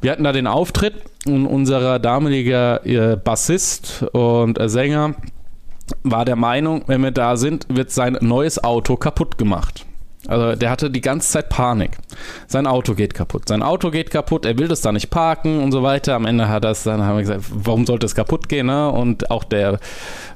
[0.00, 0.94] Wir hatten da den Auftritt
[1.26, 5.14] und unser damaliger äh, Bassist und äh, Sänger
[6.04, 9.86] war der Meinung, wenn wir da sind, wird sein neues Auto kaputt gemacht.
[10.26, 11.96] Also der hatte die ganze Zeit Panik.
[12.48, 13.48] Sein Auto geht kaputt.
[13.48, 16.14] Sein Auto geht kaputt, er will das da nicht parken und so weiter.
[16.14, 18.66] Am Ende hat es dann haben wir gesagt, warum sollte es kaputt gehen?
[18.66, 18.90] Ne?
[18.90, 19.78] Und auch der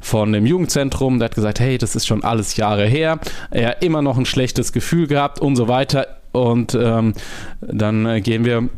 [0.01, 3.19] von dem Jugendzentrum, der hat gesagt, hey, das ist schon alles Jahre her.
[3.51, 6.07] Er hat immer noch ein schlechtes Gefühl gehabt und so weiter.
[6.31, 7.15] Und ähm,
[7.61, 8.69] dann äh, gehen wir,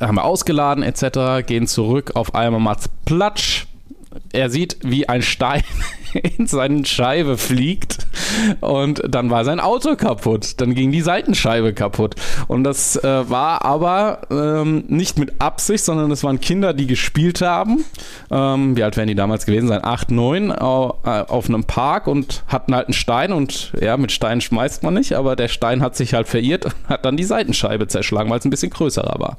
[0.00, 3.66] haben wir ausgeladen etc., gehen zurück, auf einmal macht's Platsch
[4.32, 5.62] er sieht, wie ein Stein
[6.38, 8.06] in seine Scheibe fliegt
[8.60, 10.60] und dann war sein Auto kaputt.
[10.60, 12.14] Dann ging die Seitenscheibe kaputt.
[12.48, 17.40] Und das äh, war aber ähm, nicht mit Absicht, sondern es waren Kinder, die gespielt
[17.40, 17.84] haben.
[18.30, 19.84] Ähm, wie alt werden die damals gewesen sein?
[19.84, 24.12] Acht, neun auf, äh, auf einem Park und hatten halt einen Stein und ja, mit
[24.12, 27.24] Steinen schmeißt man nicht, aber der Stein hat sich halt verirrt und hat dann die
[27.24, 29.38] Seitenscheibe zerschlagen, weil es ein bisschen größerer war.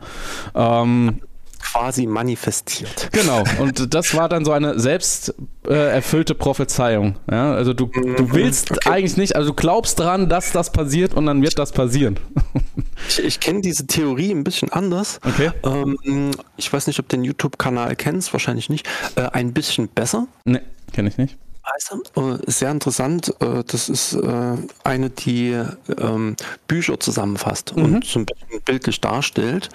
[0.56, 1.22] Ähm,
[1.62, 3.10] quasi manifestiert.
[3.12, 5.34] Genau, und das war dann so eine selbst
[5.68, 7.16] äh, erfüllte Prophezeiung.
[7.30, 7.54] Ja?
[7.54, 8.34] Also du, du mhm.
[8.34, 8.90] willst okay.
[8.90, 12.20] eigentlich nicht, also du glaubst dran, dass das passiert und dann wird das passieren.
[13.08, 15.20] Ich, ich kenne diese Theorie ein bisschen anders.
[15.26, 15.50] Okay.
[15.64, 18.88] Ähm, ich weiß nicht, ob du den YouTube-Kanal kennst, wahrscheinlich nicht.
[19.16, 20.28] Äh, ein bisschen besser.
[20.46, 20.62] Nee,
[20.94, 21.36] kenne ich nicht.
[21.64, 23.34] Also, sehr interessant.
[23.40, 25.62] Äh, das ist äh, eine, die
[25.98, 26.36] ähm,
[26.68, 27.84] Bücher zusammenfasst mhm.
[27.84, 29.70] und so ein bisschen bildlich darstellt.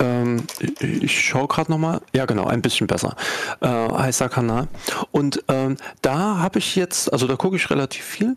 [0.00, 0.44] Ähm,
[0.80, 2.00] ich schaue gerade nochmal.
[2.14, 3.16] Ja, genau, ein bisschen besser.
[3.62, 4.68] heißt der Kanal.
[5.12, 8.36] Und ähm, da habe ich jetzt, also da gucke ich relativ viel.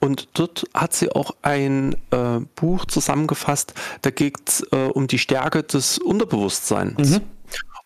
[0.00, 1.96] und dort hat sie auch ein
[2.54, 3.72] Buch zusammengefasst,
[4.02, 7.10] da geht es um die Stärke des Unterbewusstseins.
[7.10, 7.20] Mhm.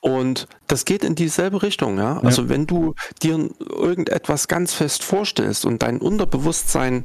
[0.07, 2.20] Und das geht in dieselbe Richtung, ja.
[2.20, 2.48] Also ja.
[2.50, 2.94] wenn du
[3.24, 7.02] dir irgendetwas ganz fest vorstellst und dein Unterbewusstsein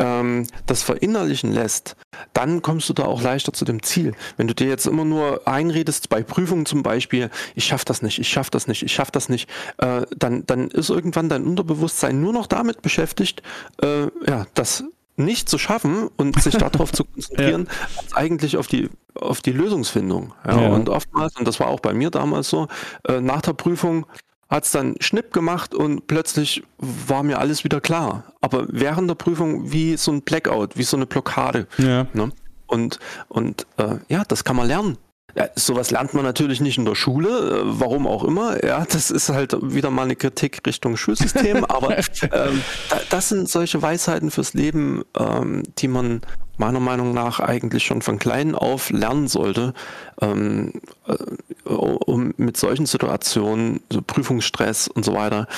[0.00, 1.94] ähm, das verinnerlichen lässt,
[2.32, 4.14] dann kommst du da auch leichter zu dem Ziel.
[4.36, 8.18] Wenn du dir jetzt immer nur einredest, bei Prüfungen zum Beispiel, ich schaff das nicht,
[8.18, 9.48] ich schaff das nicht, ich schaff das nicht,
[9.78, 13.44] äh, dann, dann ist irgendwann dein Unterbewusstsein nur noch damit beschäftigt,
[13.80, 14.82] äh, ja, das
[15.20, 18.02] nicht zu schaffen und sich darauf zu konzentrieren, ja.
[18.02, 20.32] als eigentlich auf die, auf die Lösungsfindung.
[20.46, 20.68] Ja, ja.
[20.68, 22.68] Und oftmals, und das war auch bei mir damals so,
[23.06, 24.06] äh, nach der Prüfung
[24.48, 28.24] hat es dann Schnipp gemacht und plötzlich war mir alles wieder klar.
[28.40, 31.68] Aber während der Prüfung wie so ein Blackout, wie so eine Blockade.
[31.78, 32.06] Ja.
[32.12, 32.32] Ne?
[32.66, 32.98] Und,
[33.28, 34.98] und äh, ja, das kann man lernen.
[35.36, 38.64] Ja, sowas lernt man natürlich nicht in der Schule, äh, warum auch immer.
[38.64, 42.62] Ja, das ist halt wieder mal eine Kritik Richtung Schulsystem, aber ähm,
[43.10, 46.22] das sind solche Weisheiten fürs Leben, ähm, die man
[46.60, 49.72] meiner Meinung nach eigentlich schon von klein auf lernen sollte,
[50.20, 50.72] ähm,
[51.08, 51.14] äh,
[51.68, 55.48] um mit solchen Situationen, so Prüfungsstress und so weiter,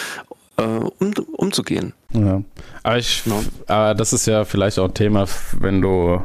[0.56, 1.92] äh, um, umzugehen.
[2.12, 2.42] Ja.
[2.84, 3.34] Aber ich, ja.
[3.66, 5.26] aber das ist ja vielleicht auch ein Thema,
[5.58, 6.22] wenn du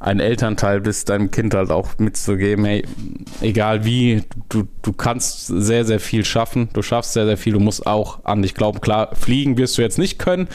[0.00, 2.84] ein Elternteil bist, deinem Kind halt auch mitzugeben, hey,
[3.40, 7.60] egal wie, du, du kannst sehr, sehr viel schaffen, du schaffst sehr, sehr viel, du
[7.60, 8.80] musst auch an dich glauben.
[8.80, 10.46] Klar, fliegen wirst du jetzt nicht können,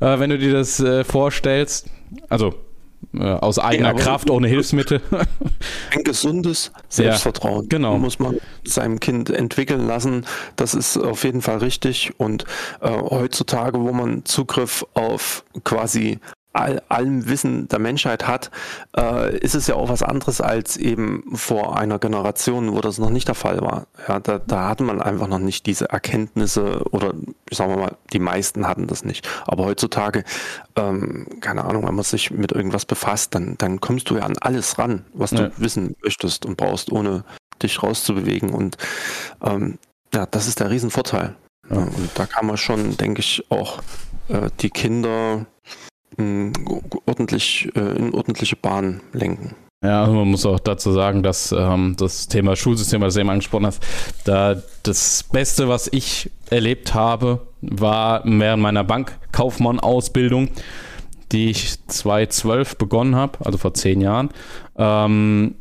[0.00, 1.86] äh, wenn du dir das äh, vorstellst.
[2.28, 2.69] Also äh,
[3.18, 5.00] aus eigener ja, Kraft, ohne Hilfsmittel.
[5.90, 7.98] Ein gesundes Selbstvertrauen ja, genau.
[7.98, 10.26] muss man seinem Kind entwickeln lassen.
[10.56, 12.12] Das ist auf jeden Fall richtig.
[12.18, 12.44] Und
[12.80, 16.20] äh, heutzutage, wo man Zugriff auf quasi
[16.52, 18.50] all, allem Wissen der Menschheit hat,
[18.96, 23.10] äh, ist es ja auch was anderes als eben vor einer Generation, wo das noch
[23.10, 23.86] nicht der Fall war.
[24.08, 27.14] Ja, da, da hatte man einfach noch nicht diese Erkenntnisse oder
[27.50, 29.28] sagen wir mal, die meisten hatten das nicht.
[29.46, 30.24] Aber heutzutage,
[30.76, 34.36] ähm, keine Ahnung, wenn man sich mit irgendwas befasst, dann, dann kommst du ja an
[34.40, 37.24] alles ran, was du wissen möchtest und brauchst, ohne
[37.62, 38.50] dich rauszubewegen.
[38.50, 38.76] Und
[39.42, 39.78] ähm,
[40.12, 41.36] ja, das ist der Riesenvorteil.
[41.68, 41.76] Ja.
[41.76, 43.80] Und da kann man schon, denke ich, auch
[44.28, 45.46] äh, die Kinder
[47.06, 49.54] ordentlich, äh, in ordentliche Bahn lenken.
[49.82, 53.30] Ja, also man muss auch dazu sagen, dass ähm, das Thema Schulsystem, was du eben
[53.30, 53.82] angesprochen hast,
[54.24, 60.50] da das Beste, was ich erlebt habe, war während meiner Bankkaufmann-Ausbildung,
[61.32, 64.28] die ich 2012 begonnen habe, also vor zehn Jahren.
[64.76, 65.54] Ähm,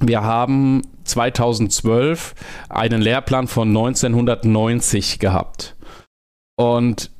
[0.00, 2.34] wir haben 2012
[2.68, 5.76] einen Lehrplan von 1990 gehabt.
[6.56, 7.10] Und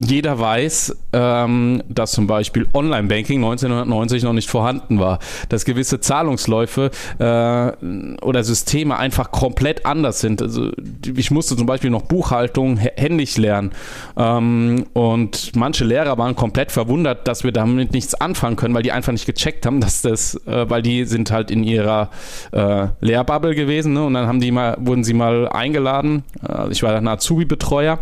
[0.00, 5.18] jeder weiß, ähm, dass zum Beispiel Online-Banking 1990 noch nicht vorhanden war,
[5.48, 10.40] dass gewisse Zahlungsläufe äh, oder Systeme einfach komplett anders sind.
[10.40, 10.70] Also
[11.04, 13.72] ich musste zum Beispiel noch Buchhaltung händisch lernen
[14.16, 18.92] ähm, und manche Lehrer waren komplett verwundert, dass wir damit nichts anfangen können, weil die
[18.92, 22.10] einfach nicht gecheckt haben, dass das, äh, weil die sind halt in ihrer
[22.52, 24.04] äh, Lehrbubble gewesen ne?
[24.04, 26.22] und dann haben die mal, wurden sie mal eingeladen.
[26.48, 27.98] Äh, ich war dann Azubi-Betreuer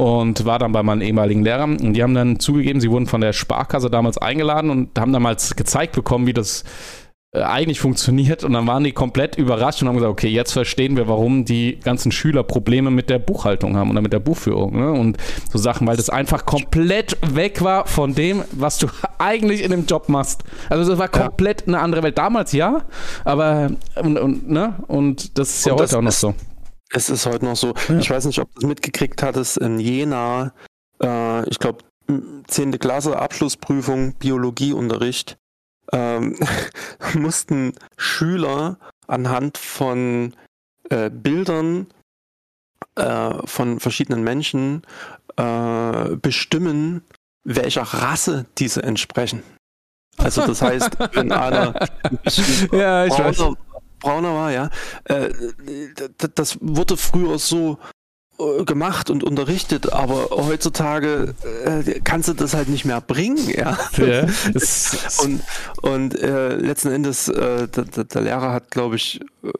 [0.00, 1.76] und war dann bei meinen ehemaligen Lehrern.
[1.76, 5.56] Und die haben dann zugegeben, sie wurden von der Sparkasse damals eingeladen und haben damals
[5.56, 6.64] gezeigt bekommen, wie das
[7.34, 8.42] äh, eigentlich funktioniert.
[8.42, 11.78] Und dann waren die komplett überrascht und haben gesagt, okay, jetzt verstehen wir, warum die
[11.80, 14.74] ganzen Schüler Probleme mit der Buchhaltung haben oder mit der Buchführung.
[14.74, 14.90] Ne?
[14.90, 15.18] Und
[15.52, 18.86] so Sachen, weil das einfach komplett weg war von dem, was du
[19.18, 20.44] eigentlich in dem Job machst.
[20.70, 21.66] Also das war komplett ja.
[21.66, 22.16] eine andere Welt.
[22.16, 22.84] Damals ja,
[23.26, 24.76] aber und, und, ne?
[24.86, 26.34] und das ist ja und heute auch noch so.
[26.92, 27.74] Es ist heute noch so.
[27.88, 27.98] Ja.
[27.98, 30.52] Ich weiß nicht, ob du es mitgekriegt hattest, in Jena,
[31.02, 31.84] äh, ich glaube,
[32.48, 32.78] 10.
[32.78, 35.36] Klasse Abschlussprüfung, Biologieunterricht,
[35.92, 36.36] ähm,
[37.14, 40.34] mussten Schüler anhand von
[40.88, 41.86] äh, Bildern
[42.96, 44.82] äh, von verschiedenen Menschen
[45.36, 47.02] äh, bestimmen,
[47.44, 49.42] welcher Rasse diese entsprechen.
[50.18, 51.74] Also das heißt, wenn einer
[52.72, 53.38] ja, ich weiß
[54.00, 54.70] brauner war, ja.
[55.04, 55.30] Äh,
[56.34, 57.78] das wurde früher so
[58.40, 61.34] äh, gemacht und unterrichtet, aber heutzutage
[61.64, 63.76] äh, kannst du das halt nicht mehr bringen, ja.
[63.96, 64.22] ja
[65.24, 65.42] und
[65.82, 69.50] und äh, letzten Endes, äh, der, der, Lehrer hat, glaube ich, äh,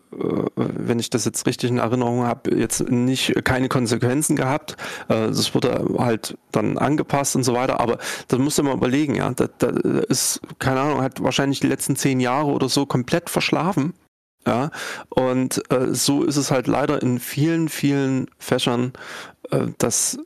[0.56, 4.76] wenn ich das jetzt richtig in Erinnerung habe, jetzt nicht keine Konsequenzen gehabt.
[5.08, 9.30] das wurde halt dann angepasst und so weiter, aber das musst du mal überlegen, ja.
[9.30, 9.68] Da, da
[10.08, 13.94] ist, keine Ahnung, hat wahrscheinlich die letzten zehn Jahre oder so komplett verschlafen
[14.46, 14.70] ja,
[15.08, 18.92] und äh, so ist es halt leider in vielen, vielen Fächern,
[19.50, 20.18] äh, dass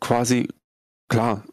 [0.00, 0.48] quasi,
[1.08, 1.44] klar,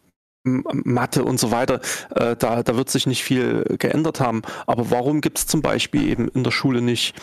[0.43, 1.79] Mathe und so weiter,
[2.15, 4.41] äh, da, da wird sich nicht viel geändert haben.
[4.67, 7.15] Aber warum gibt es zum Beispiel eben in der Schule nicht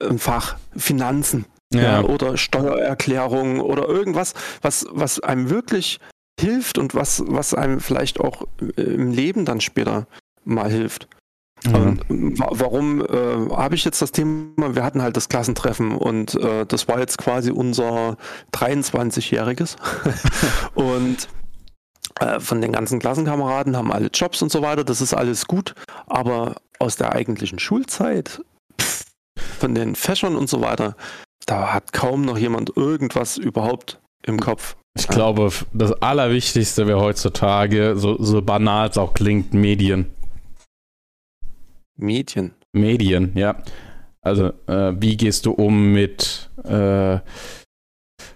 [0.00, 2.02] ein Fach Finanzen ja.
[2.02, 6.00] Oder Steuererklärung oder irgendwas, was, was einem wirklich
[6.38, 10.06] hilft und was, was einem vielleicht auch im Leben dann später
[10.44, 11.08] mal hilft?
[11.66, 12.34] Mhm.
[12.36, 14.74] warum äh, habe ich jetzt das Thema?
[14.74, 18.16] Wir hatten halt das Klassentreffen und äh, das war jetzt quasi unser
[18.52, 19.76] 23-jähriges.
[20.74, 21.28] und
[22.20, 25.74] äh, von den ganzen Klassenkameraden haben alle Jobs und so weiter, das ist alles gut.
[26.06, 28.42] Aber aus der eigentlichen Schulzeit,
[28.80, 29.04] pff,
[29.58, 30.96] von den Fächern und so weiter,
[31.46, 34.76] da hat kaum noch jemand irgendwas überhaupt im Kopf.
[34.96, 40.06] Ich glaube, das Allerwichtigste wäre heutzutage, so, so banal es auch klingt, Medien.
[41.96, 42.54] Medien.
[42.72, 43.62] Medien, ja.
[44.20, 47.18] Also, äh, wie gehst du um mit äh,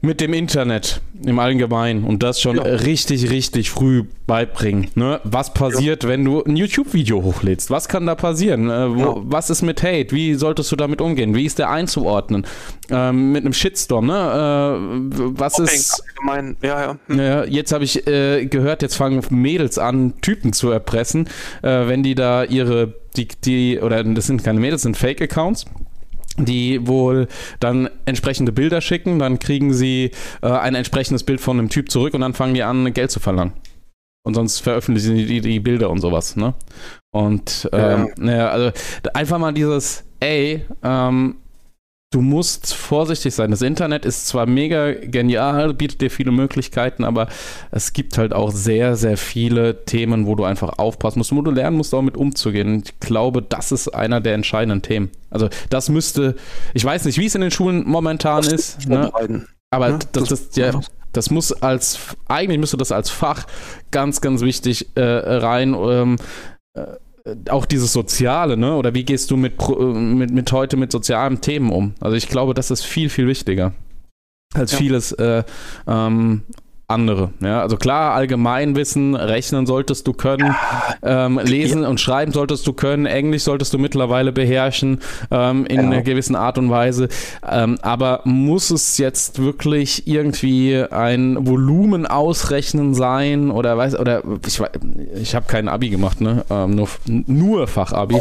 [0.01, 2.62] mit dem Internet im Allgemeinen und das schon ja.
[2.62, 4.88] richtig, richtig früh beibringen.
[4.94, 5.20] Ne?
[5.24, 6.09] Was passiert, ja.
[6.11, 7.70] wenn du ein YouTube-Video hochlädst?
[7.70, 8.70] Was kann da passieren?
[8.70, 9.14] Äh, wo, ja.
[9.24, 10.12] Was ist mit Hate?
[10.12, 11.34] Wie solltest du damit umgehen?
[11.34, 12.46] Wie ist der einzuordnen?
[12.90, 14.14] Ähm, mit einem Shitstorm, ne?
[14.14, 16.03] Äh, was Hopping, ist.
[16.20, 16.57] Allgemein.
[16.62, 16.99] Ja, ja.
[17.44, 17.53] Hm.
[17.53, 21.28] jetzt habe ich äh, gehört, jetzt fangen Mädels an, Typen zu erpressen,
[21.62, 25.66] äh, wenn die da ihre, die, die, oder das sind keine Mädels, das sind Fake-Accounts
[26.45, 27.28] die wohl
[27.61, 30.12] dann entsprechende Bilder schicken, dann kriegen sie
[30.43, 33.20] äh, ein entsprechendes Bild von einem Typ zurück und dann fangen die an, Geld zu
[33.20, 33.53] verlangen.
[34.24, 36.55] Und sonst veröffentlichen die die, die Bilder und sowas, ne?
[37.11, 38.14] Und ähm, ja.
[38.18, 38.70] naja, also
[39.14, 41.36] einfach mal dieses, ey, ähm,
[42.11, 43.50] du musst vorsichtig sein.
[43.50, 47.28] Das Internet ist zwar mega genial, bietet dir viele Möglichkeiten, aber
[47.70, 51.50] es gibt halt auch sehr, sehr viele Themen, wo du einfach aufpassen musst, wo du
[51.50, 52.74] lernen musst, damit umzugehen.
[52.74, 55.11] Und ich glaube, das ist einer der entscheidenden Themen.
[55.30, 56.36] Also das müsste,
[56.72, 59.12] ich weiß nicht, wie es in den Schulen momentan das ist, ne?
[59.70, 60.80] aber ja, das, das, ja,
[61.12, 63.46] das muss als, eigentlich müsste das als Fach
[63.90, 65.74] ganz, ganz wichtig äh, rein.
[65.74, 66.16] Ähm,
[66.74, 66.86] äh,
[67.51, 68.75] auch dieses Soziale, ne?
[68.77, 71.95] Oder wie gehst du mit, mit, mit heute mit sozialen Themen um?
[72.01, 73.73] Also ich glaube, das ist viel, viel wichtiger
[74.55, 74.79] als ja.
[74.79, 75.45] vieles äh,
[75.87, 76.43] ähm,
[76.89, 77.32] andere.
[77.41, 80.55] Ja, also klar, Allgemeinwissen, rechnen solltest du können,
[81.03, 81.89] ähm, lesen ja.
[81.89, 85.82] und schreiben solltest du können, Englisch solltest du mittlerweile beherrschen ähm, in ja.
[85.82, 87.09] einer gewissen Art und Weise.
[87.47, 94.59] Ähm, aber muss es jetzt wirklich irgendwie ein Volumen ausrechnen sein oder weiß oder ich,
[95.20, 96.47] ich habe kein Abi gemacht, ne?
[96.49, 98.18] Ähm, nur, nur Fachabi.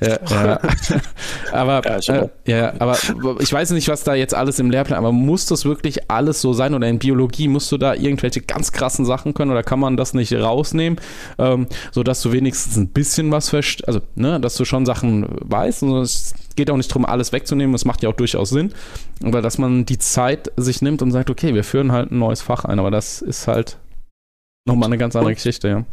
[0.00, 0.60] Ja,
[1.52, 2.96] aber äh, ja, aber
[3.40, 6.52] ich weiß nicht, was da jetzt alles im Lehrplan, aber muss das wirklich alles so
[6.52, 9.96] sein oder in Biologie musst du da irgendwelche ganz krassen Sachen können oder kann man
[9.96, 11.00] das nicht rausnehmen,
[11.38, 15.82] ähm, sodass du wenigstens ein bisschen was verstehst, also, ne, dass du schon Sachen weißt
[15.82, 18.72] und es geht auch nicht darum, alles wegzunehmen, das macht ja auch durchaus Sinn,
[19.22, 22.42] aber dass man die Zeit sich nimmt und sagt, okay, wir führen halt ein neues
[22.42, 23.78] Fach ein, aber das ist halt
[24.66, 25.84] nochmal eine ganz andere Geschichte, ja.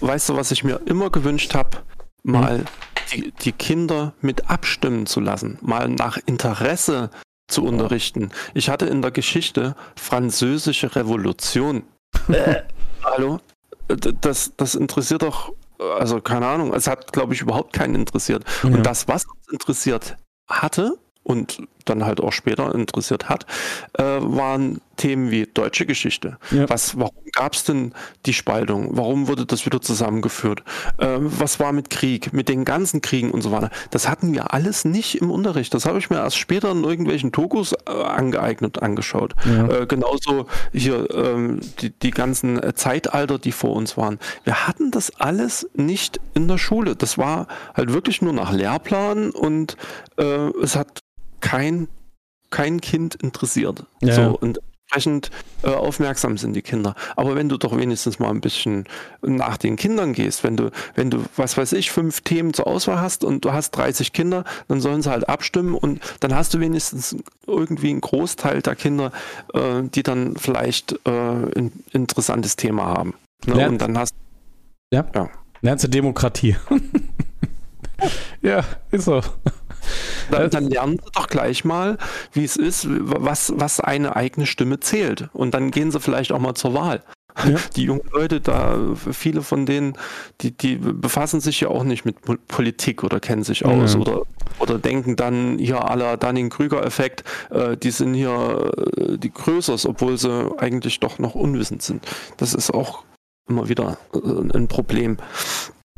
[0.00, 1.78] Weißt du, was ich mir immer gewünscht habe?
[2.22, 2.64] Mal mhm.
[3.12, 7.10] die, die Kinder mit abstimmen zu lassen, mal nach Interesse
[7.48, 8.30] zu unterrichten.
[8.54, 11.84] Ich hatte in der Geschichte französische Revolution.
[12.28, 12.62] Äh,
[13.04, 13.40] hallo?
[13.88, 15.52] Das, das interessiert doch,
[15.98, 18.44] also keine Ahnung, es hat, glaube ich, überhaupt keinen interessiert.
[18.62, 18.70] Ja.
[18.70, 20.16] Und das, was uns interessiert
[20.48, 23.46] hatte, und dann halt auch später interessiert hat,
[23.94, 26.38] äh, waren Themen wie deutsche Geschichte.
[26.52, 26.70] Ja.
[26.70, 27.92] Was, warum gab es denn
[28.24, 28.96] die Spaltung?
[28.96, 30.62] Warum wurde das wieder zusammengeführt?
[30.98, 33.70] Äh, was war mit Krieg, mit den ganzen Kriegen und so weiter?
[33.90, 35.74] Das hatten wir alles nicht im Unterricht.
[35.74, 39.34] Das habe ich mir erst später in irgendwelchen Tokus äh, angeeignet angeschaut.
[39.44, 39.80] Ja.
[39.80, 44.20] Äh, genauso hier ähm, die, die ganzen Zeitalter, die vor uns waren.
[44.44, 46.94] Wir hatten das alles nicht in der Schule.
[46.94, 49.76] Das war halt wirklich nur nach Lehrplan und
[50.16, 50.24] äh,
[50.62, 51.00] es hat
[51.40, 51.88] kein,
[52.50, 53.84] kein Kind interessiert.
[54.00, 54.14] Ja.
[54.14, 54.60] So, und
[54.92, 55.30] entsprechend
[55.62, 56.94] äh, aufmerksam sind die Kinder.
[57.16, 58.84] Aber wenn du doch wenigstens mal ein bisschen
[59.22, 63.00] nach den Kindern gehst, wenn du, wenn du, was weiß ich, fünf Themen zur Auswahl
[63.00, 66.60] hast und du hast 30 Kinder, dann sollen sie halt abstimmen und dann hast du
[66.60, 67.16] wenigstens
[67.46, 69.12] irgendwie einen Großteil der Kinder,
[69.54, 73.14] äh, die dann vielleicht äh, ein interessantes Thema haben.
[73.46, 73.68] Ne?
[73.68, 74.14] Und dann hast
[74.92, 75.06] ja.
[75.14, 75.30] ja.
[75.62, 76.56] Lernst du Demokratie.
[78.42, 79.22] ja, ist so.
[80.30, 81.98] Dann, dann, lernen sie doch gleich mal,
[82.32, 85.28] wie es ist, was, was eine eigene Stimme zählt.
[85.32, 87.02] Und dann gehen sie vielleicht auch mal zur Wahl.
[87.44, 87.56] Ja.
[87.76, 89.96] Die jungen Leute, da viele von denen,
[90.40, 92.16] die, die befassen sich ja auch nicht mit
[92.48, 94.00] Politik oder kennen sich aus ja.
[94.00, 94.22] oder,
[94.58, 100.50] oder denken dann hier aller Dunning-Krüger-Effekt, äh, die sind hier äh, die Größers, obwohl sie
[100.58, 102.04] eigentlich doch noch unwissend sind.
[102.36, 103.04] Das ist auch
[103.48, 105.16] immer wieder äh, ein Problem.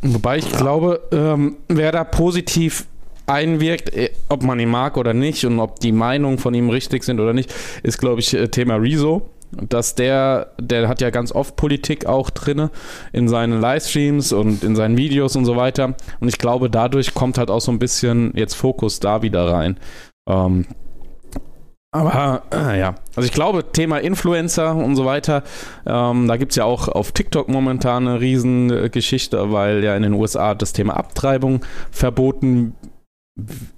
[0.03, 0.59] Wobei ich ja.
[0.59, 2.87] glaube, ähm, wer da positiv
[3.27, 7.05] einwirkt, äh, ob man ihn mag oder nicht und ob die Meinungen von ihm richtig
[7.05, 7.53] sind oder nicht,
[7.83, 9.31] ist, glaube ich, äh, Thema Rezo.
[9.53, 12.71] Dass der, der hat ja ganz oft Politik auch drin
[13.13, 15.95] in seinen Livestreams und in seinen Videos und so weiter.
[16.19, 19.79] Und ich glaube, dadurch kommt halt auch so ein bisschen jetzt Fokus da wieder rein.
[20.29, 20.67] Ähm,
[21.95, 25.45] aber äh, ja, also ich glaube, Thema Influencer und so weiter,
[25.87, 30.15] ähm, da gibt es ja auch auf TikTok momentan eine Riesengeschichte, weil ja in den
[30.15, 32.75] USA das Thema Abtreibung verboten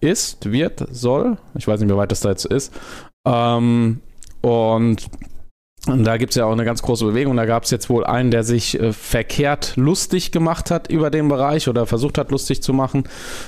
[0.01, 1.39] ist, wird, soll.
[1.55, 2.73] Ich weiß nicht, wie weit das da jetzt ist.
[3.25, 4.01] Ähm,
[4.43, 5.09] und
[5.87, 7.37] und da gibt es ja auch eine ganz große Bewegung.
[7.37, 11.29] Da gab es jetzt wohl einen, der sich äh, verkehrt lustig gemacht hat über den
[11.29, 13.05] Bereich oder versucht hat, lustig zu machen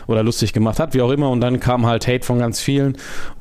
[0.07, 1.31] oder lustig gemacht hat, wie auch immer.
[1.31, 2.97] Und dann kam halt Hate von ganz vielen.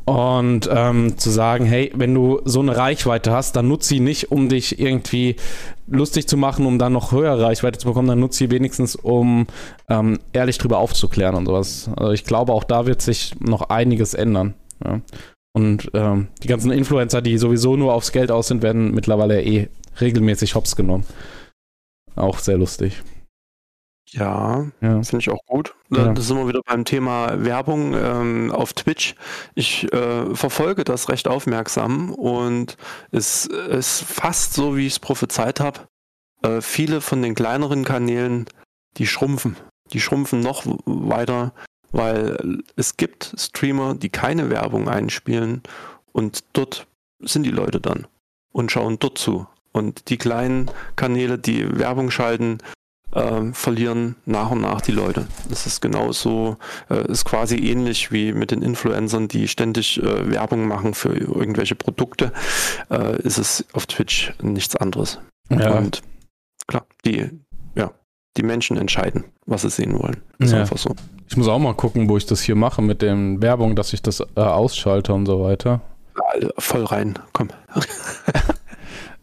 [0.05, 4.31] Und ähm, zu sagen, hey, wenn du so eine Reichweite hast, dann nutze sie nicht,
[4.31, 5.35] um dich irgendwie
[5.87, 9.47] lustig zu machen, um dann noch höhere Reichweite zu bekommen, dann nutze sie wenigstens, um
[9.89, 11.89] ähm, ehrlich drüber aufzuklären und sowas.
[11.97, 14.53] Also ich glaube, auch da wird sich noch einiges ändern.
[14.83, 15.01] Ja.
[15.53, 19.69] Und ähm, die ganzen Influencer, die sowieso nur aufs Geld aus sind, werden mittlerweile eh
[19.99, 21.05] regelmäßig hops genommen.
[22.15, 23.01] Auch sehr lustig.
[24.09, 25.03] Ja, ja.
[25.03, 25.75] finde ich auch gut.
[25.89, 26.13] Ja.
[26.13, 29.15] Das sind wir wieder beim Thema Werbung ähm, auf Twitch.
[29.53, 32.77] Ich äh, verfolge das recht aufmerksam und
[33.11, 35.81] es ist fast so, wie ich es prophezeit habe.
[36.41, 38.45] Äh, viele von den kleineren Kanälen,
[38.97, 39.57] die schrumpfen.
[39.91, 41.53] Die schrumpfen noch weiter
[41.97, 45.63] weil es gibt Streamer, die keine Werbung einspielen
[46.13, 46.87] und dort
[47.19, 48.07] sind die Leute dann
[48.51, 49.47] und schauen dort zu.
[49.71, 52.59] Und die kleinen Kanäle, die Werbung schalten,
[53.13, 55.27] äh, verlieren nach und nach die Leute.
[55.49, 56.57] Das ist genauso,
[56.89, 61.75] äh, ist quasi ähnlich wie mit den Influencern, die ständig äh, Werbung machen für irgendwelche
[61.75, 62.31] Produkte,
[62.89, 65.19] äh, ist es auf Twitch nichts anderes.
[65.49, 65.77] Ja.
[65.77, 66.01] Und
[66.67, 67.29] klar, die,
[68.38, 70.17] die Menschen entscheiden, was sie sehen wollen.
[70.39, 70.59] Ist ja.
[70.61, 70.95] einfach so.
[71.27, 74.01] Ich muss auch mal gucken, wo ich das hier mache mit den Werbung, dass ich
[74.01, 75.81] das äh, ausschalte und so weiter.
[76.57, 77.49] Voll rein, komm.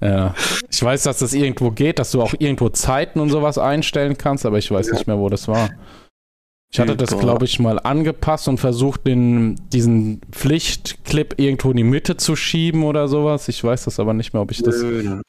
[0.01, 0.35] Ja.
[0.71, 4.45] Ich weiß, dass das irgendwo geht, dass du auch irgendwo Zeiten und sowas einstellen kannst,
[4.45, 4.93] aber ich weiß ja.
[4.93, 5.71] nicht mehr, wo das war.
[6.75, 11.85] Ich hatte das, glaube ich, mal angepasst und versucht, den, diesen Pflichtclip irgendwo in die
[11.85, 13.47] Mitte zu schieben oder sowas.
[13.47, 14.85] Ich weiß das aber nicht mehr, ob ich das.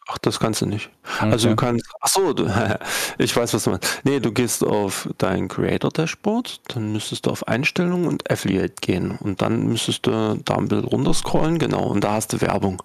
[0.07, 0.89] Ach, das kannst du nicht.
[1.03, 1.31] Okay.
[1.31, 1.85] Also du kannst.
[2.01, 2.47] Ach so, du,
[3.19, 4.01] ich weiß, was du meinst.
[4.03, 9.11] Nee, du gehst auf dein Creator Dashboard, dann müsstest du auf Einstellungen und Affiliate gehen.
[9.11, 12.81] Und dann müsstest du da ein bisschen runterscrollen, genau, und da hast du Werbung.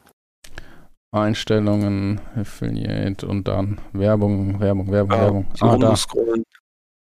[1.12, 5.46] Einstellungen, Affiliate und dann Werbung, Werbung, Werbung, ja, Werbung.
[5.60, 5.94] Ah, da.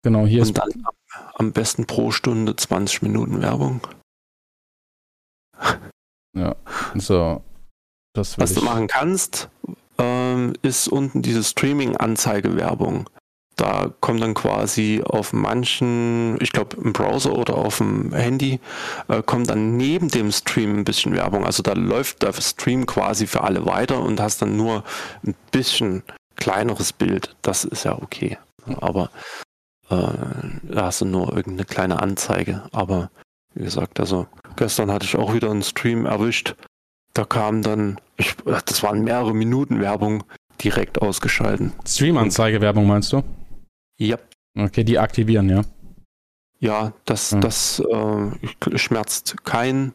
[0.01, 0.57] Genau, hier und ist.
[0.57, 0.71] Dann
[1.35, 3.81] am besten pro Stunde 20 Minuten Werbung.
[6.37, 6.53] Ja,
[6.95, 7.41] so.
[8.13, 9.49] Was du machen kannst,
[9.97, 13.09] ähm, ist unten diese Streaming-Anzeige-Werbung.
[13.55, 18.59] Da kommt dann quasi auf manchen, ich glaube im Browser oder auf dem Handy,
[19.07, 21.45] äh, kommt dann neben dem Stream ein bisschen Werbung.
[21.45, 24.83] Also da läuft der Stream quasi für alle weiter und hast dann nur
[25.25, 26.03] ein bisschen
[26.35, 27.33] kleineres Bild.
[27.41, 28.37] Das ist ja okay.
[28.81, 29.09] Aber
[29.89, 32.63] da hast du nur irgendeine kleine Anzeige.
[32.71, 33.11] Aber
[33.53, 36.55] wie gesagt, also gestern hatte ich auch wieder einen Stream erwischt.
[37.13, 40.23] Da kam dann, ich, das waren mehrere Minuten Werbung
[40.61, 41.73] direkt ausgeschalten.
[41.87, 43.23] Stream-Anzeige-Werbung meinst du?
[43.97, 44.17] Ja.
[44.57, 45.61] Okay, die aktivieren, ja.
[46.59, 47.39] Ja, das, ja.
[47.39, 49.93] das äh, schmerzt keinen.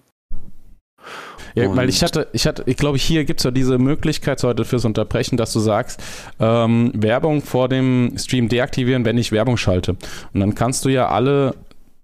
[1.55, 4.65] Ja, weil ich hatte, ich hatte, ich glaube, hier gibt es ja diese Möglichkeit heute
[4.65, 6.03] fürs Unterbrechen, dass du sagst,
[6.39, 9.97] ähm, Werbung vor dem Stream deaktivieren, wenn ich Werbung schalte.
[10.33, 11.55] Und dann kannst du ja alle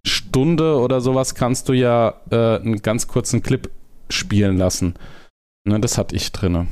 [0.05, 3.71] Stunde oder sowas kannst du ja äh, einen ganz kurzen Clip
[4.09, 4.95] spielen lassen.
[5.65, 6.69] Ne, das hatte ich drinne.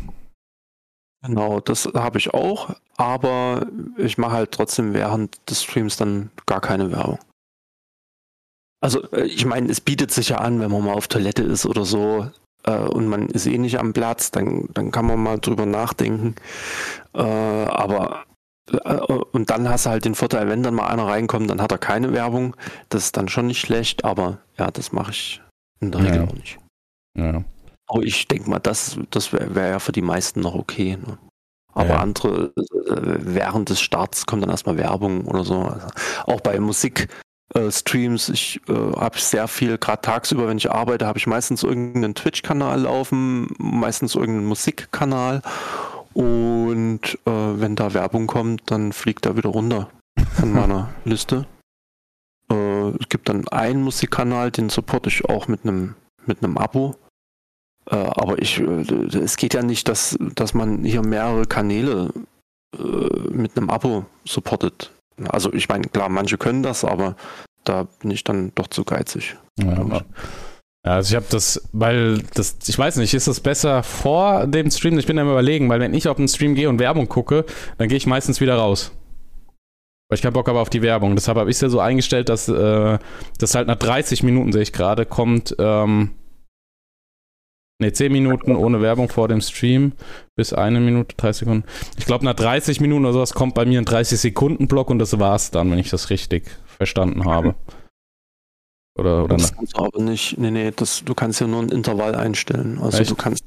[1.23, 3.67] Genau, das habe ich auch, aber
[3.97, 7.19] ich mache halt trotzdem während des Streams dann gar keine Werbung.
[8.81, 11.67] Also äh, ich meine, es bietet sich ja an, wenn man mal auf Toilette ist
[11.67, 12.31] oder so
[12.65, 16.35] äh, und man ist eh nicht am Platz, dann, dann kann man mal drüber nachdenken.
[17.15, 18.25] Äh, aber
[18.71, 18.95] äh,
[19.33, 21.79] und dann hast du halt den Vorteil, wenn dann mal einer reinkommt, dann hat er
[21.79, 22.57] keine Werbung.
[22.89, 25.43] Das ist dann schon nicht schlecht, aber ja, das mache ich
[25.81, 26.25] in der Regel ja.
[26.25, 26.59] auch nicht.
[27.17, 27.45] Ja.
[27.87, 30.97] Aber ich denke mal, das, das wäre wär ja für die meisten noch okay.
[30.97, 31.19] Ne?
[31.75, 31.99] Aber ja.
[31.99, 35.63] andere, äh, während des Starts kommt dann erstmal Werbung oder so.
[35.63, 35.89] Also
[36.27, 37.13] auch bei Musikstreams,
[37.53, 42.15] äh, ich äh, habe sehr viel, gerade tagsüber, wenn ich arbeite, habe ich meistens irgendeinen
[42.15, 45.43] Twitch-Kanal laufen, meistens irgendeinen Musikkanal.
[46.15, 49.91] Und äh, wenn da Werbung kommt, dann fliegt er wieder runter
[50.35, 51.47] von meiner Liste.
[52.51, 55.95] Äh, es gibt dann einen Musikkanal, den supporte ich auch mit einem
[56.27, 56.97] mit einem Abo.
[57.91, 62.11] Äh, aber ich, es geht ja nicht, dass, dass man hier mehrere Kanäle
[63.31, 64.94] mit einem Abo supportet.
[65.29, 67.17] Also ich meine, klar, manche können das, aber
[67.65, 69.37] da bin ich dann doch zu geizig.
[69.59, 70.03] Ja,
[70.85, 74.99] also ich habe das, weil das, ich weiß nicht, ist das besser vor dem Stream?
[74.99, 77.47] Ich bin am überlegen, weil wenn ich auf den Stream gehe und Werbung gucke,
[77.79, 78.93] dann gehe ich meistens wieder raus.
[80.09, 81.15] Weil ich keinen Bock habe auf die Werbung.
[81.15, 82.99] Deshalb habe ich es ja so eingestellt, dass äh,
[83.39, 86.11] das halt nach 30 Minuten, sehe ich gerade, kommt ähm,
[87.81, 89.93] Ne, 10 Minuten ohne Werbung vor dem Stream
[90.37, 91.69] bis eine Minute, 30 Sekunden.
[91.99, 95.51] Ich glaube, nach 30 Minuten oder sowas kommt bei mir ein 30-Sekunden-Block und das war's
[95.51, 97.57] dann, wenn ich das richtig verstanden habe.
[98.97, 100.39] Oder, oder das kannst du aber nicht.
[100.39, 102.79] Nee, nee, das, du kannst ja nur ein Intervall einstellen.
[102.81, 103.11] Also Echt?
[103.11, 103.45] du kannst.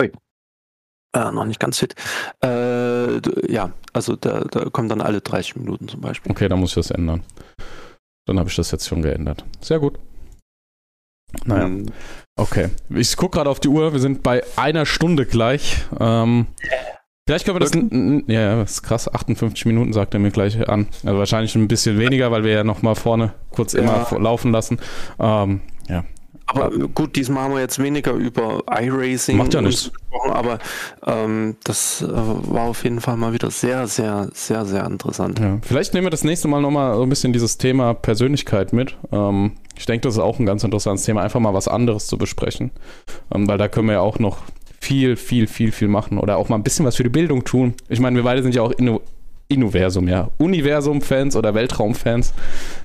[0.00, 0.12] Ui.
[1.14, 1.94] Äh, noch nicht ganz fit.
[2.42, 6.32] Äh, ja, also da, da kommen dann alle 30 Minuten zum Beispiel.
[6.32, 7.22] Okay, dann muss ich das ändern.
[8.26, 9.44] Dann habe ich das jetzt schon geändert.
[9.60, 10.00] Sehr gut.
[11.44, 11.66] Naja.
[11.66, 11.86] Ähm,
[12.36, 12.68] okay.
[12.90, 13.92] Ich gucke gerade auf die Uhr.
[13.92, 15.84] Wir sind bei einer Stunde gleich.
[15.98, 16.46] Ähm,
[17.26, 17.72] vielleicht können wir das.
[18.28, 19.12] Ja, das ist krass.
[19.12, 20.88] 58 Minuten sagt er mir gleich an.
[21.04, 23.80] Also wahrscheinlich ein bisschen weniger, weil wir ja nochmal vorne kurz ja.
[23.80, 24.78] immer laufen lassen.
[25.18, 26.04] Ähm, ja,
[26.50, 29.92] aber gut, diesmal haben wir jetzt weniger über iRacing Macht ja nichts.
[29.92, 30.58] gesprochen, aber
[31.06, 35.38] ähm, das äh, war auf jeden Fall mal wieder sehr, sehr, sehr, sehr interessant.
[35.38, 35.58] Ja.
[35.60, 38.96] Vielleicht nehmen wir das nächste Mal nochmal so ein bisschen dieses Thema Persönlichkeit mit.
[39.12, 42.18] Ähm, ich denke, das ist auch ein ganz interessantes Thema, einfach mal was anderes zu
[42.18, 42.70] besprechen,
[43.34, 44.38] ähm, weil da können wir ja auch noch
[44.80, 47.74] viel, viel, viel, viel machen oder auch mal ein bisschen was für die Bildung tun.
[47.88, 49.00] Ich meine, wir beide sind ja auch Inno
[49.50, 50.28] Innoversum, ja.
[50.36, 52.34] Universum-Fans oder Weltraum-Fans.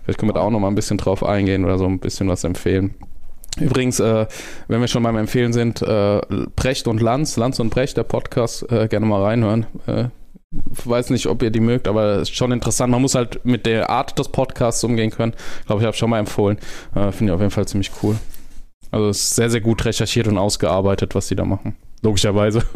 [0.04, 2.30] Vielleicht können wir da auch noch mal ein bisschen drauf eingehen oder so ein bisschen
[2.30, 2.94] was empfehlen.
[3.60, 4.26] Übrigens, äh,
[4.70, 6.22] wenn wir schon beim Empfehlen sind, äh,
[6.56, 9.66] Brecht und Lanz, Lanz und Brecht, der Podcast, äh, gerne mal reinhören.
[10.54, 12.92] Äh, weiß nicht, ob ihr die mögt, aber ist schon interessant.
[12.92, 15.34] Man muss halt mit der Art des Podcasts umgehen können.
[15.62, 16.58] Ich glaube, ich habe schon mal empfohlen.
[16.96, 18.18] Äh, Finde ich auf jeden Fall ziemlich cool.
[18.92, 21.76] Also es ist sehr, sehr gut recherchiert und ausgearbeitet, was sie da machen.
[22.04, 22.64] Logischerweise.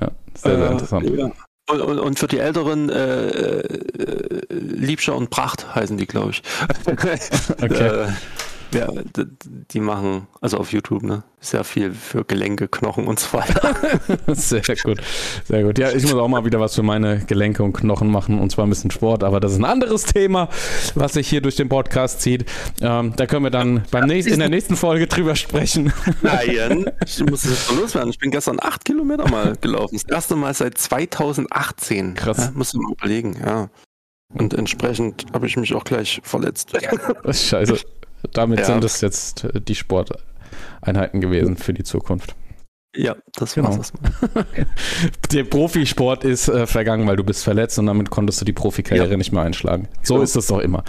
[0.00, 1.10] ja, sehr, sehr äh, interessant.
[1.16, 1.30] Ja.
[1.70, 3.62] Und, und, und, für die Älteren äh, äh,
[4.50, 6.42] Liebscher und Pracht heißen die, glaube ich.
[7.62, 8.08] okay.
[8.74, 8.88] Ja,
[9.70, 13.74] die machen, also auf YouTube, ne, sehr viel für Gelenke, Knochen und so weiter.
[14.34, 15.00] sehr gut,
[15.44, 15.78] sehr gut.
[15.78, 18.66] Ja, ich muss auch mal wieder was für meine Gelenke und Knochen machen und zwar
[18.66, 20.48] ein bisschen Sport, aber das ist ein anderes Thema,
[20.94, 22.46] was sich hier durch den Podcast zieht.
[22.80, 25.92] Ähm, da können wir dann beim nächsten, in der nächsten Folge drüber sprechen.
[26.22, 28.10] Nein, ich muss jetzt mal loswerden.
[28.10, 29.94] Ich bin gestern acht Kilometer mal gelaufen.
[29.94, 32.14] Das erste Mal seit 2018.
[32.14, 32.38] Krass.
[32.38, 33.70] Ja, musst du mal überlegen, ja.
[34.32, 36.72] Und entsprechend habe ich mich auch gleich verletzt.
[37.30, 37.78] Scheiße.
[38.32, 38.64] Damit ja.
[38.66, 42.34] sind es jetzt äh, die Sporteinheiten gewesen für die Zukunft.
[42.96, 43.68] Ja, das genau.
[43.68, 44.12] war's erstmal.
[45.32, 49.10] Der Profisport ist äh, vergangen, weil du bist verletzt und damit konntest du die Profikarriere
[49.10, 49.16] ja.
[49.16, 49.88] nicht mehr einschlagen.
[50.02, 50.24] So genau.
[50.24, 50.84] ist es doch immer.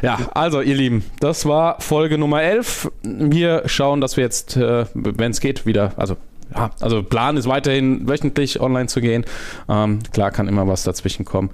[0.00, 2.90] Ja, also ihr Lieben, das war Folge Nummer 11.
[3.02, 6.16] Wir schauen, dass wir jetzt, äh, wenn es geht, wieder, also
[6.54, 9.24] ja, also Plan ist weiterhin wöchentlich online zu gehen.
[9.68, 11.50] Ähm, klar kann immer was dazwischen kommen.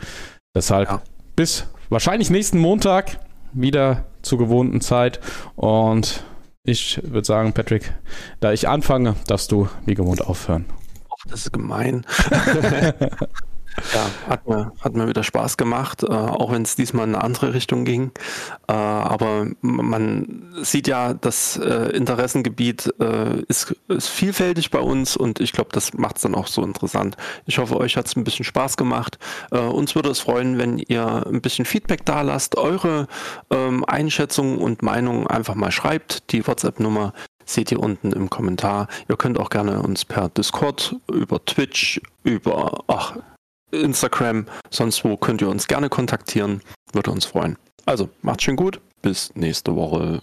[0.55, 1.03] Deshalb ja.
[1.35, 3.19] bis wahrscheinlich nächsten Montag
[3.57, 5.21] wieder zur gewohnten Zeit.
[5.55, 6.25] Und
[6.63, 7.95] ich würde sagen, Patrick,
[8.41, 10.67] da ich anfange, darfst du wie gewohnt aufhören.
[11.11, 12.05] Och, das ist gemein.
[13.93, 17.25] Ja, hat mir, hat mir wieder Spaß gemacht, äh, auch wenn es diesmal in eine
[17.25, 18.11] andere Richtung ging.
[18.69, 25.41] Äh, aber man sieht ja, das äh, Interessengebiet äh, ist, ist, vielfältig bei uns und
[25.41, 27.17] ich glaube, das macht es dann auch so interessant.
[27.45, 29.19] Ich hoffe, euch hat es ein bisschen Spaß gemacht.
[29.51, 33.07] Äh, uns würde es freuen, wenn ihr ein bisschen Feedback da lasst, eure
[33.51, 36.33] ähm, Einschätzungen und Meinungen einfach mal schreibt.
[36.33, 37.13] Die WhatsApp-Nummer
[37.45, 38.89] seht ihr unten im Kommentar.
[39.09, 43.17] Ihr könnt auch gerne uns per Discord, über Twitch, über, ach,
[43.71, 46.63] Instagram, sonst wo könnt ihr uns gerne kontaktieren.
[46.93, 47.57] Würde uns freuen.
[47.85, 48.81] Also, macht schön gut.
[49.03, 50.23] Bis nächste Woche.